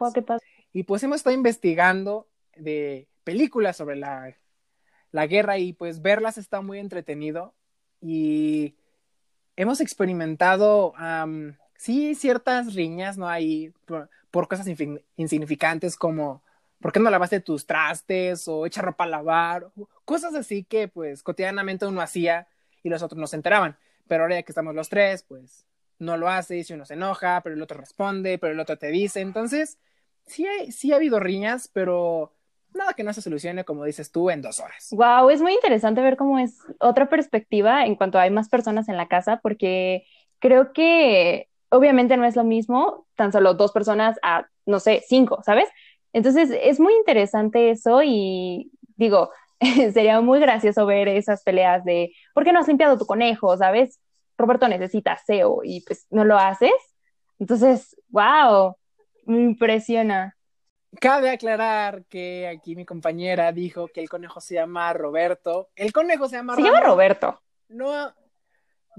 y 0.72 0.82
pues 0.82 1.02
hemos 1.02 1.16
estado 1.16 1.34
investigando 1.34 2.26
de 2.56 3.06
películas 3.24 3.76
sobre 3.76 3.96
la, 3.96 4.37
la 5.12 5.26
guerra 5.26 5.58
y 5.58 5.72
pues 5.72 6.02
verlas 6.02 6.38
está 6.38 6.61
muy 6.61 6.78
entretenido. 6.78 7.54
Y 8.00 8.74
hemos 9.56 9.80
experimentado 9.80 10.94
sí, 11.79 12.14
ciertas 12.14 12.75
riñas, 12.75 13.17
¿no? 13.17 13.27
Hay 13.27 13.73
por, 13.87 14.49
cosas 14.49 14.67
insignificantes 15.17 15.97
como, 15.97 16.43
¿por 16.81 16.93
qué 16.93 17.01
no 17.01 17.09
lavaste 17.09 17.41
tus 17.41 17.64
trastes? 17.64 18.47
O 18.47 18.67
echa 18.67 18.83
ropa 18.83 19.05
a 19.05 19.07
lavar, 19.07 19.71
cosas 20.05 20.35
así 20.35 20.64
que 20.64 20.88
pues 20.88 21.23
cotidianamente 21.23 21.87
uno 21.87 22.03
hacía 22.03 22.47
y 22.83 22.91
los 22.91 23.03
otros 23.03 23.19
no 23.19 23.27
se 23.27 23.37
enteraban. 23.37 23.79
Pero 24.07 24.25
ahora 24.25 24.43
que 24.43 24.53
estamos 24.53 24.75
los 24.75 24.88
tres, 24.88 25.23
pues 25.23 25.64
no 25.99 26.17
lo 26.17 26.29
hace 26.29 26.59
y 26.59 26.64
si 26.64 26.75
uno 26.75 26.85
se 26.85 26.95
enoja, 26.95 27.41
pero 27.43 27.55
el 27.55 27.62
otro 27.62 27.79
responde, 27.79 28.38
pero 28.38 28.53
el 28.53 28.61
otro 28.61 28.77
te 28.77 28.88
dice. 28.88 29.21
Entonces, 29.21 29.79
sí, 30.27 30.47
sí 30.71 30.93
ha 30.93 30.97
habido 30.97 31.21
riñas, 31.21 31.71
pero 31.73 32.33
nada 32.75 32.95
que 32.95 33.05
no 33.05 33.12
se 33.12 33.23
solucione, 33.23 33.64
como 33.64 33.85
dices 33.85 34.11
tú, 34.11 34.31
en 34.31 34.43
dos 34.43 34.61
horas. 34.61 34.88
Wow, 34.91 35.31
es 35.31 35.43
muy 35.43 35.53
interesante 35.53 36.01
ver 36.01 36.17
cómo 36.17 36.38
es 36.38 36.59
otra 36.81 37.09
perspectiva 37.09 37.85
en 37.85 37.97
cuanto 37.97 38.19
hay 38.19 38.31
más 38.31 38.49
personas 38.49 38.88
en 38.88 38.97
la 38.97 39.09
casa, 39.09 39.41
porque 39.43 40.07
creo 40.38 40.73
que 40.73 41.47
obviamente 41.70 42.16
no 42.16 42.24
es 42.24 42.37
lo 42.37 42.44
mismo 42.44 43.07
tan 43.14 43.33
solo 43.33 43.54
dos 43.54 43.72
personas 43.72 44.18
a, 44.22 44.46
no 44.66 44.81
sé, 44.81 45.02
cinco, 45.07 45.40
¿sabes? 45.44 45.68
Entonces 46.12 46.50
es 46.62 46.81
muy 46.81 46.94
interesante 46.94 47.70
eso 47.70 48.02
y 48.02 48.70
digo, 48.96 49.31
sería 49.92 50.20
muy 50.20 50.40
gracioso 50.40 50.87
ver 50.87 51.09
esas 51.09 51.42
peleas 51.42 51.85
de, 51.85 52.12
¿por 52.35 52.44
qué 52.44 52.52
no 52.52 52.61
has 52.61 52.68
limpiado 52.68 52.98
tu 52.98 53.07
conejo? 53.07 53.57
¿Sabes? 53.57 54.00
Roberto 54.37 54.68
necesita 54.68 55.16
SEO 55.16 55.61
y 55.64 55.81
pues 55.83 56.07
no 56.11 56.24
lo 56.24 56.38
haces. 56.38 56.72
Entonces, 57.38 57.96
wow, 58.09 58.76
me 59.26 59.42
impresiona. 59.42 60.37
Cabe 61.00 61.31
aclarar 61.31 62.04
que 62.07 62.48
aquí 62.48 62.74
mi 62.74 62.87
compañera 62.87 63.52
dijo 63.52 63.88
que 63.88 64.00
el 64.00 64.09
conejo 64.09 64.40
se 64.40 64.54
llama 64.54 64.92
Roberto. 64.92 65.68
El 65.74 65.92
conejo 65.92 66.28
se 66.28 66.37
llama 66.37 66.54
Se 66.54 66.62
llama 66.62 66.81
Roberto. 66.81 67.40
No, 67.68 68.12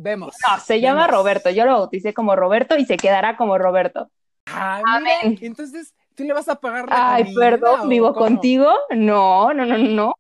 Vemos. 0.02 0.34
No, 0.48 0.60
se 0.62 0.80
llama 0.80 1.08
Roberto. 1.08 1.50
Yo 1.50 1.66
lo 1.66 1.74
bauticé 1.74 2.14
como 2.14 2.34
Roberto 2.34 2.78
y 2.78 2.86
se 2.86 2.96
quedará 2.96 3.36
como 3.36 3.58
Roberto. 3.58 4.10
Ah, 4.46 4.82
mira, 5.02 5.38
entonces 5.42 5.94
tú 6.16 6.24
le 6.24 6.32
vas 6.32 6.48
a 6.48 6.56
pagar 6.56 6.88
la 6.88 7.16
Ay, 7.16 7.36
perdón, 7.36 7.90
¿vivo 7.90 8.14
contigo? 8.14 8.72
No, 8.92 9.54
no, 9.54 9.66
no, 9.66 9.78
no. 9.78 10.14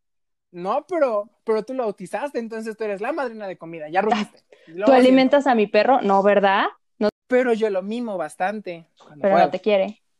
No, 0.51 0.85
pero, 0.85 1.29
pero 1.45 1.63
tú 1.63 1.73
lo 1.73 1.83
bautizaste, 1.83 2.39
entonces 2.39 2.75
tú 2.75 2.83
eres 2.83 2.99
la 2.99 3.13
madrina 3.13 3.47
de 3.47 3.57
comida, 3.57 3.87
ya 3.87 4.01
rompiste. 4.01 4.43
¿Tú 4.85 4.91
alimentas 4.91 5.47
a 5.47 5.55
mi 5.55 5.65
perro? 5.65 6.01
No, 6.01 6.21
¿verdad? 6.23 6.65
No. 6.97 7.07
Pero 7.27 7.53
yo 7.53 7.69
lo 7.69 7.81
mimo 7.81 8.17
bastante. 8.17 8.85
Pero 9.21 9.37
no 9.37 9.49
te 9.49 9.61
quiere. 9.61 10.01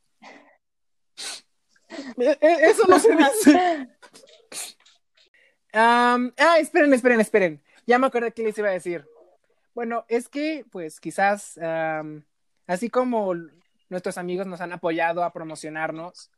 E, 2.18 2.38
e, 2.40 2.70
eso 2.70 2.84
no 2.88 3.00
se 3.00 3.16
dice. 3.16 3.90
ah, 5.74 6.20
esperen, 6.60 6.94
esperen, 6.94 7.20
esperen. 7.20 7.64
Ya 7.88 7.98
me 7.98 8.06
acuerdo 8.08 8.32
qué 8.32 8.44
les 8.44 8.58
iba 8.58 8.70
a 8.70 8.74
decir. 8.74 9.06
Bueno, 9.74 10.06
es 10.08 10.30
que, 10.30 10.66
pues 10.72 11.00
quizás, 11.00 11.60
así 12.68 12.90
como 12.90 13.34
nuestros 13.90 14.18
amigos 14.18 14.48
nos 14.48 14.62
han 14.62 14.74
apoyado 14.74 15.24
a 15.24 15.34
promocionarnos, 15.34 16.32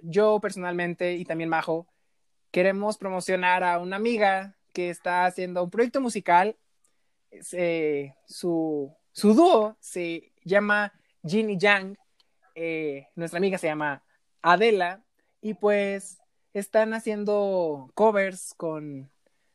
yo 0.00 0.40
personalmente 0.40 1.14
y 1.14 1.24
también 1.24 1.48
Majo, 1.48 1.86
queremos 2.50 2.98
promocionar 2.98 3.64
a 3.64 3.78
una 3.78 3.96
amiga 3.96 4.56
que 4.72 4.90
está 4.90 5.24
haciendo 5.24 5.62
un 5.62 5.70
proyecto 5.70 6.00
musical. 6.00 6.56
Su, 8.26 8.94
su 9.12 9.34
dúo 9.34 9.76
se 9.80 10.32
llama 10.44 10.92
Jin 11.24 11.50
y 11.50 11.58
Yang. 11.58 11.96
Eh, 12.54 13.08
nuestra 13.14 13.38
amiga 13.38 13.58
se 13.58 13.68
llama 13.68 14.02
Adela. 14.42 15.02
Y 15.40 15.54
pues 15.54 16.18
están 16.52 16.94
haciendo 16.94 17.90
covers 17.94 18.54
con 18.54 19.10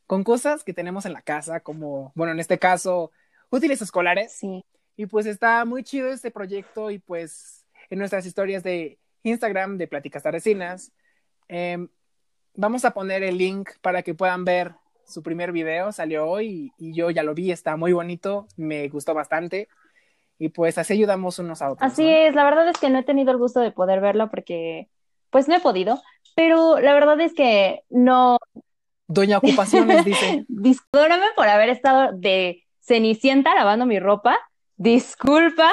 con 0.07 0.23
cosas 0.23 0.63
que 0.63 0.73
tenemos 0.73 1.05
en 1.05 1.13
la 1.13 1.21
casa, 1.21 1.59
como, 1.59 2.11
bueno, 2.15 2.31
en 2.31 2.39
este 2.39 2.57
caso, 2.57 3.11
útiles 3.49 3.81
escolares. 3.81 4.31
Sí. 4.31 4.65
Y 4.95 5.05
pues 5.05 5.25
está 5.25 5.63
muy 5.65 5.83
chido 5.83 6.09
este 6.09 6.31
proyecto 6.31 6.89
y 6.89 6.97
pues 6.97 7.65
en 7.89 7.99
nuestras 7.99 8.25
historias 8.25 8.63
de 8.63 8.97
Instagram 9.23 9.77
de 9.77 9.87
Pláticas 9.87 10.23
Tardecinas, 10.23 10.91
em, 11.49 11.87
vamos 12.55 12.85
a 12.85 12.91
poner 12.91 13.21
el 13.23 13.37
link 13.37 13.69
para 13.81 14.01
que 14.01 14.13
puedan 14.13 14.45
ver 14.45 14.73
su 15.05 15.21
primer 15.23 15.51
video, 15.51 15.91
salió 15.91 16.27
hoy 16.27 16.71
y, 16.77 16.93
yo 16.93 17.09
ya 17.11 17.23
lo 17.23 17.33
vi, 17.33 17.51
está 17.51 17.77
muy 17.77 17.93
bonito, 17.93 18.47
me 18.57 18.87
gustó 18.89 19.13
bastante 19.13 19.69
y 20.39 20.49
pues 20.49 20.77
así 20.77 20.93
ayudamos 20.93 21.39
unos 21.39 21.61
a 21.61 21.71
otros. 21.71 21.91
Así 21.91 22.09
es, 22.09 22.35
la 22.35 22.43
verdad 22.43 22.67
es 22.69 22.77
que 22.77 22.89
no 22.89 22.99
he 22.99 23.03
tenido 23.03 23.31
el 23.31 23.37
gusto 23.37 23.59
de 23.59 23.71
poder 23.71 24.01
verlo 24.01 24.29
porque 24.29 24.89
pues 25.29 25.47
no 25.47 25.55
he 25.55 25.59
podido, 25.59 26.01
pero 26.35 26.79
la 26.79 26.93
verdad 26.93 27.19
es 27.21 27.33
que 27.33 27.83
no, 27.89 28.37
Doña 29.07 29.37
Ocupaciones 29.37 30.05
dice. 30.05 30.45
Discúlpame 30.47 31.25
por 31.35 31.47
haber 31.47 31.69
estado 31.69 32.11
de 32.13 32.63
cenicienta 32.79 33.55
lavando 33.55 33.85
mi 33.85 33.99
ropa. 33.99 34.37
Disculpa, 34.75 35.71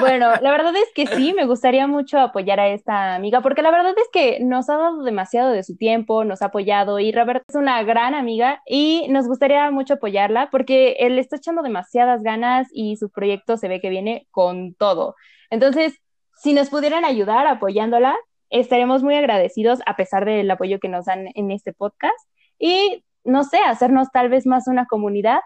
Bueno, 0.00 0.32
la 0.40 0.50
verdad 0.50 0.74
es 0.76 0.88
que 0.94 1.06
sí, 1.06 1.32
me 1.34 1.46
gustaría 1.46 1.86
mucho 1.86 2.18
apoyar 2.18 2.60
a 2.60 2.68
esta 2.68 3.14
amiga, 3.14 3.40
porque 3.40 3.62
la 3.62 3.70
verdad 3.70 3.94
es 3.96 4.08
que 4.12 4.40
nos 4.40 4.68
ha 4.68 4.76
dado 4.76 5.02
demasiado 5.02 5.50
de 5.50 5.62
su 5.62 5.76
tiempo, 5.76 6.24
nos 6.24 6.42
ha 6.42 6.46
apoyado 6.46 6.98
y 6.98 7.12
Robert 7.12 7.44
es 7.48 7.54
una 7.54 7.82
gran 7.82 8.14
amiga 8.14 8.62
y 8.66 9.06
nos 9.08 9.26
gustaría 9.26 9.70
mucho 9.70 9.94
apoyarla 9.94 10.50
porque 10.50 10.96
él 11.00 11.18
está 11.18 11.36
echando 11.36 11.62
demasiadas 11.62 12.22
ganas 12.22 12.68
y 12.72 12.96
su 12.96 13.10
proyecto 13.10 13.56
se 13.56 13.68
ve 13.68 13.80
que 13.80 13.90
viene 13.90 14.26
con 14.30 14.74
todo. 14.74 15.14
Entonces, 15.50 15.98
si 16.36 16.52
nos 16.52 16.68
pudieran 16.68 17.04
ayudar 17.04 17.46
apoyándola, 17.46 18.16
estaremos 18.50 19.02
muy 19.02 19.14
agradecidos 19.16 19.80
a 19.86 19.96
pesar 19.96 20.24
del 20.24 20.50
apoyo 20.50 20.80
que 20.80 20.88
nos 20.88 21.06
dan 21.06 21.28
en 21.34 21.50
este 21.50 21.72
podcast 21.72 22.18
y, 22.58 23.04
no 23.24 23.44
sé, 23.44 23.58
hacernos 23.58 24.08
tal 24.12 24.28
vez 24.28 24.46
más 24.46 24.66
una 24.68 24.86
comunidad. 24.86 25.40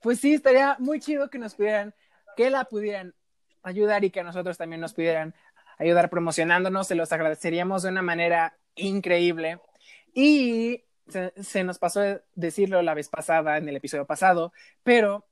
Pues 0.00 0.20
sí, 0.20 0.34
estaría 0.34 0.76
muy 0.78 1.00
chido 1.00 1.30
que 1.30 1.38
nos 1.38 1.54
pudieran, 1.54 1.94
que 2.36 2.50
la 2.50 2.64
pudieran 2.64 3.14
ayudar 3.62 4.04
y 4.04 4.10
que 4.10 4.22
nosotros 4.22 4.58
también 4.58 4.80
nos 4.80 4.94
pudieran 4.94 5.34
ayudar 5.78 6.10
promocionándonos. 6.10 6.86
Se 6.86 6.94
los 6.94 7.12
agradeceríamos 7.12 7.82
de 7.82 7.90
una 7.90 8.02
manera 8.02 8.56
increíble. 8.74 9.60
Y 10.12 10.84
se, 11.08 11.32
se, 11.42 11.64
nos 11.64 11.78
pasó 11.78 12.00
decirlo 12.34 12.82
la 12.82 12.94
vez 12.94 13.08
pasada, 13.08 13.56
en 13.56 13.68
el 13.68 13.76
episodio 13.76 14.06
pasado, 14.06 14.52
pero 14.82 15.26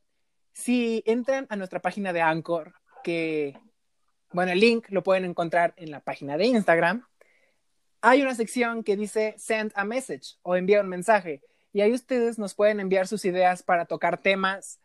si 0.53 1.03
entran 1.07 1.47
a 1.49 1.57
nuestra 1.57 1.81
página 1.81 2.13
de 2.13 2.21
Anchor, 2.21 2.75
que, 3.03 3.59
bueno, 4.33 4.53
el 4.53 4.61
link 4.61 4.87
lo 4.89 5.03
pueden 5.03 5.25
encontrar 5.25 5.75
en 5.77 5.91
la 5.91 6.01
página 6.01 6.37
de 6.37 6.47
Instagram, 6.47 7.07
hay 8.01 8.23
una 8.23 8.35
sección 8.35 8.83
que 8.83 8.97
dice 8.97 9.35
Send 9.39 9.73
a 9.75 9.85
Message 9.85 10.37
o 10.43 10.57
envía 10.57 10.81
un 10.81 10.89
mensaje. 10.89 11.41
Y 11.73 11.81
ahí 11.81 11.93
ustedes 11.93 12.39
nos 12.39 12.55
pueden 12.55 12.81
enviar 12.81 13.07
sus 13.07 13.25
ideas 13.25 13.63
para 13.63 13.87
tocar 13.87 14.19
temas 14.19 14.81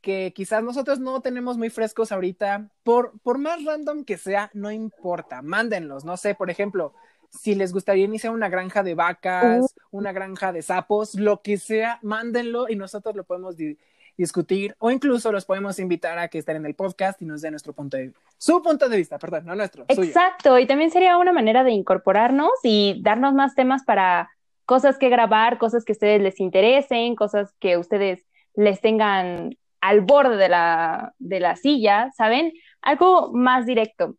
que 0.00 0.32
quizás 0.34 0.62
nosotros 0.62 0.98
no 0.98 1.20
tenemos 1.20 1.56
muy 1.58 1.70
frescos 1.70 2.10
ahorita, 2.10 2.70
por, 2.82 3.18
por 3.20 3.38
más 3.38 3.64
random 3.64 4.04
que 4.04 4.18
sea, 4.18 4.50
no 4.54 4.70
importa, 4.70 5.42
mándenlos, 5.42 6.04
no 6.04 6.16
sé, 6.16 6.34
por 6.34 6.50
ejemplo, 6.50 6.94
si 7.30 7.54
les 7.54 7.72
gustaría 7.72 8.06
iniciar 8.06 8.32
una 8.32 8.48
granja 8.48 8.82
de 8.82 8.94
vacas, 8.94 9.60
uh. 9.60 9.68
una 9.90 10.12
granja 10.12 10.52
de 10.52 10.62
sapos, 10.62 11.14
lo 11.14 11.42
que 11.42 11.58
sea, 11.58 11.98
mándenlo 12.02 12.68
y 12.68 12.76
nosotros 12.76 13.14
lo 13.14 13.24
podemos 13.24 13.56
di 13.56 13.78
discutir 14.16 14.74
o 14.78 14.90
incluso 14.90 15.32
los 15.32 15.44
podemos 15.44 15.78
invitar 15.78 16.18
a 16.18 16.28
que 16.28 16.38
estén 16.38 16.56
en 16.56 16.66
el 16.66 16.74
podcast 16.74 17.20
y 17.22 17.24
nos 17.24 17.42
den 17.42 17.52
nuestro 17.52 17.72
punto 17.72 17.96
de 17.96 18.12
su 18.38 18.62
punto 18.62 18.88
de 18.88 18.96
vista, 18.96 19.18
perdón, 19.18 19.46
no 19.46 19.54
nuestro. 19.54 19.84
Exacto, 19.88 20.50
suyo. 20.50 20.58
y 20.58 20.66
también 20.66 20.90
sería 20.90 21.16
una 21.16 21.32
manera 21.32 21.64
de 21.64 21.72
incorporarnos 21.72 22.52
y 22.62 23.00
darnos 23.02 23.34
más 23.34 23.54
temas 23.54 23.82
para 23.84 24.30
cosas 24.64 24.98
que 24.98 25.08
grabar, 25.08 25.58
cosas 25.58 25.84
que 25.84 25.92
a 25.92 25.94
ustedes 25.94 26.22
les 26.22 26.40
interesen, 26.40 27.16
cosas 27.16 27.52
que 27.58 27.76
ustedes 27.76 28.24
les 28.54 28.80
tengan 28.80 29.56
al 29.80 30.00
borde 30.02 30.36
de 30.36 30.48
la, 30.48 31.14
de 31.18 31.40
la 31.40 31.56
silla, 31.56 32.10
¿saben? 32.16 32.52
Algo 32.82 33.32
más 33.32 33.66
directo. 33.66 34.16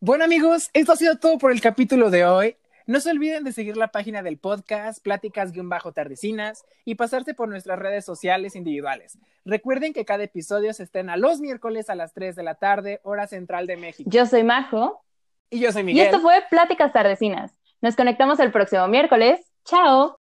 Bueno 0.00 0.24
amigos, 0.24 0.68
esto 0.72 0.92
ha 0.92 0.96
sido 0.96 1.16
todo 1.16 1.38
por 1.38 1.52
el 1.52 1.60
capítulo 1.60 2.10
de 2.10 2.24
hoy. 2.24 2.56
No 2.86 3.00
se 3.00 3.10
olviden 3.10 3.44
de 3.44 3.52
seguir 3.52 3.76
la 3.76 3.88
página 3.88 4.22
del 4.22 4.38
podcast, 4.38 5.02
pláticas-tardecinas, 5.02 6.64
y 6.84 6.94
pasarse 6.96 7.34
por 7.34 7.48
nuestras 7.48 7.78
redes 7.78 8.04
sociales 8.04 8.56
individuales. 8.56 9.18
Recuerden 9.44 9.92
que 9.92 10.04
cada 10.04 10.24
episodio 10.24 10.72
se 10.72 10.84
estrena 10.84 11.16
los 11.16 11.40
miércoles 11.40 11.90
a 11.90 11.94
las 11.94 12.12
3 12.14 12.36
de 12.36 12.42
la 12.42 12.54
tarde, 12.54 13.00
hora 13.02 13.26
central 13.26 13.66
de 13.66 13.76
México. 13.76 14.10
Yo 14.12 14.26
soy 14.26 14.44
Majo. 14.44 15.04
Y 15.50 15.60
yo 15.60 15.72
soy 15.72 15.84
Miguel. 15.84 16.04
Y 16.04 16.06
esto 16.06 16.20
fue 16.20 16.42
Pláticas 16.50 16.92
Tardecinas. 16.92 17.52
Nos 17.80 17.96
conectamos 17.96 18.38
el 18.40 18.52
próximo 18.52 18.86
miércoles. 18.88 19.40
¡Chao! 19.64 20.21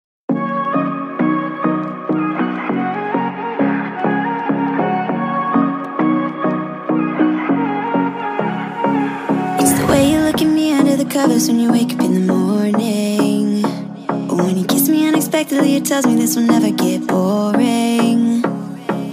the 11.08 11.14
covers 11.14 11.48
when 11.48 11.60
you 11.60 11.72
wake 11.72 11.94
up 11.94 12.00
in 12.02 12.14
the 12.14 12.34
morning. 12.34 13.62
But 14.08 14.38
when 14.38 14.58
you 14.58 14.66
kiss 14.66 14.88
me 14.90 15.08
unexpectedly, 15.08 15.76
it 15.76 15.86
tells 15.86 16.06
me 16.06 16.16
this 16.16 16.36
will 16.36 16.44
never 16.44 16.72
get 16.72 17.08
boring. 17.08 18.44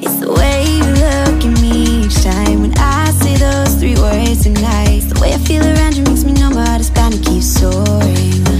It's 0.03 0.19
the 0.21 0.33
way 0.33 0.65
you 0.65 0.85
look 0.85 1.45
at 1.45 1.61
me 1.61 2.05
each 2.05 2.23
time 2.23 2.61
when 2.61 2.75
I 2.77 3.11
say 3.13 3.37
those 3.37 3.75
three 3.77 3.97
words 3.97 4.43
tonight. 4.43 5.01
The 5.09 5.19
way 5.21 5.33
I 5.33 5.39
feel 5.39 5.65
around 5.65 5.97
you 5.97 6.05
makes 6.05 6.25
me 6.25 6.33
know 6.33 6.51
my 6.51 6.67
heart 6.67 6.81
is 6.81 6.91
bound 6.91 7.15
to 7.15 7.21
keep 7.21 7.43
soaring. 7.43 8.52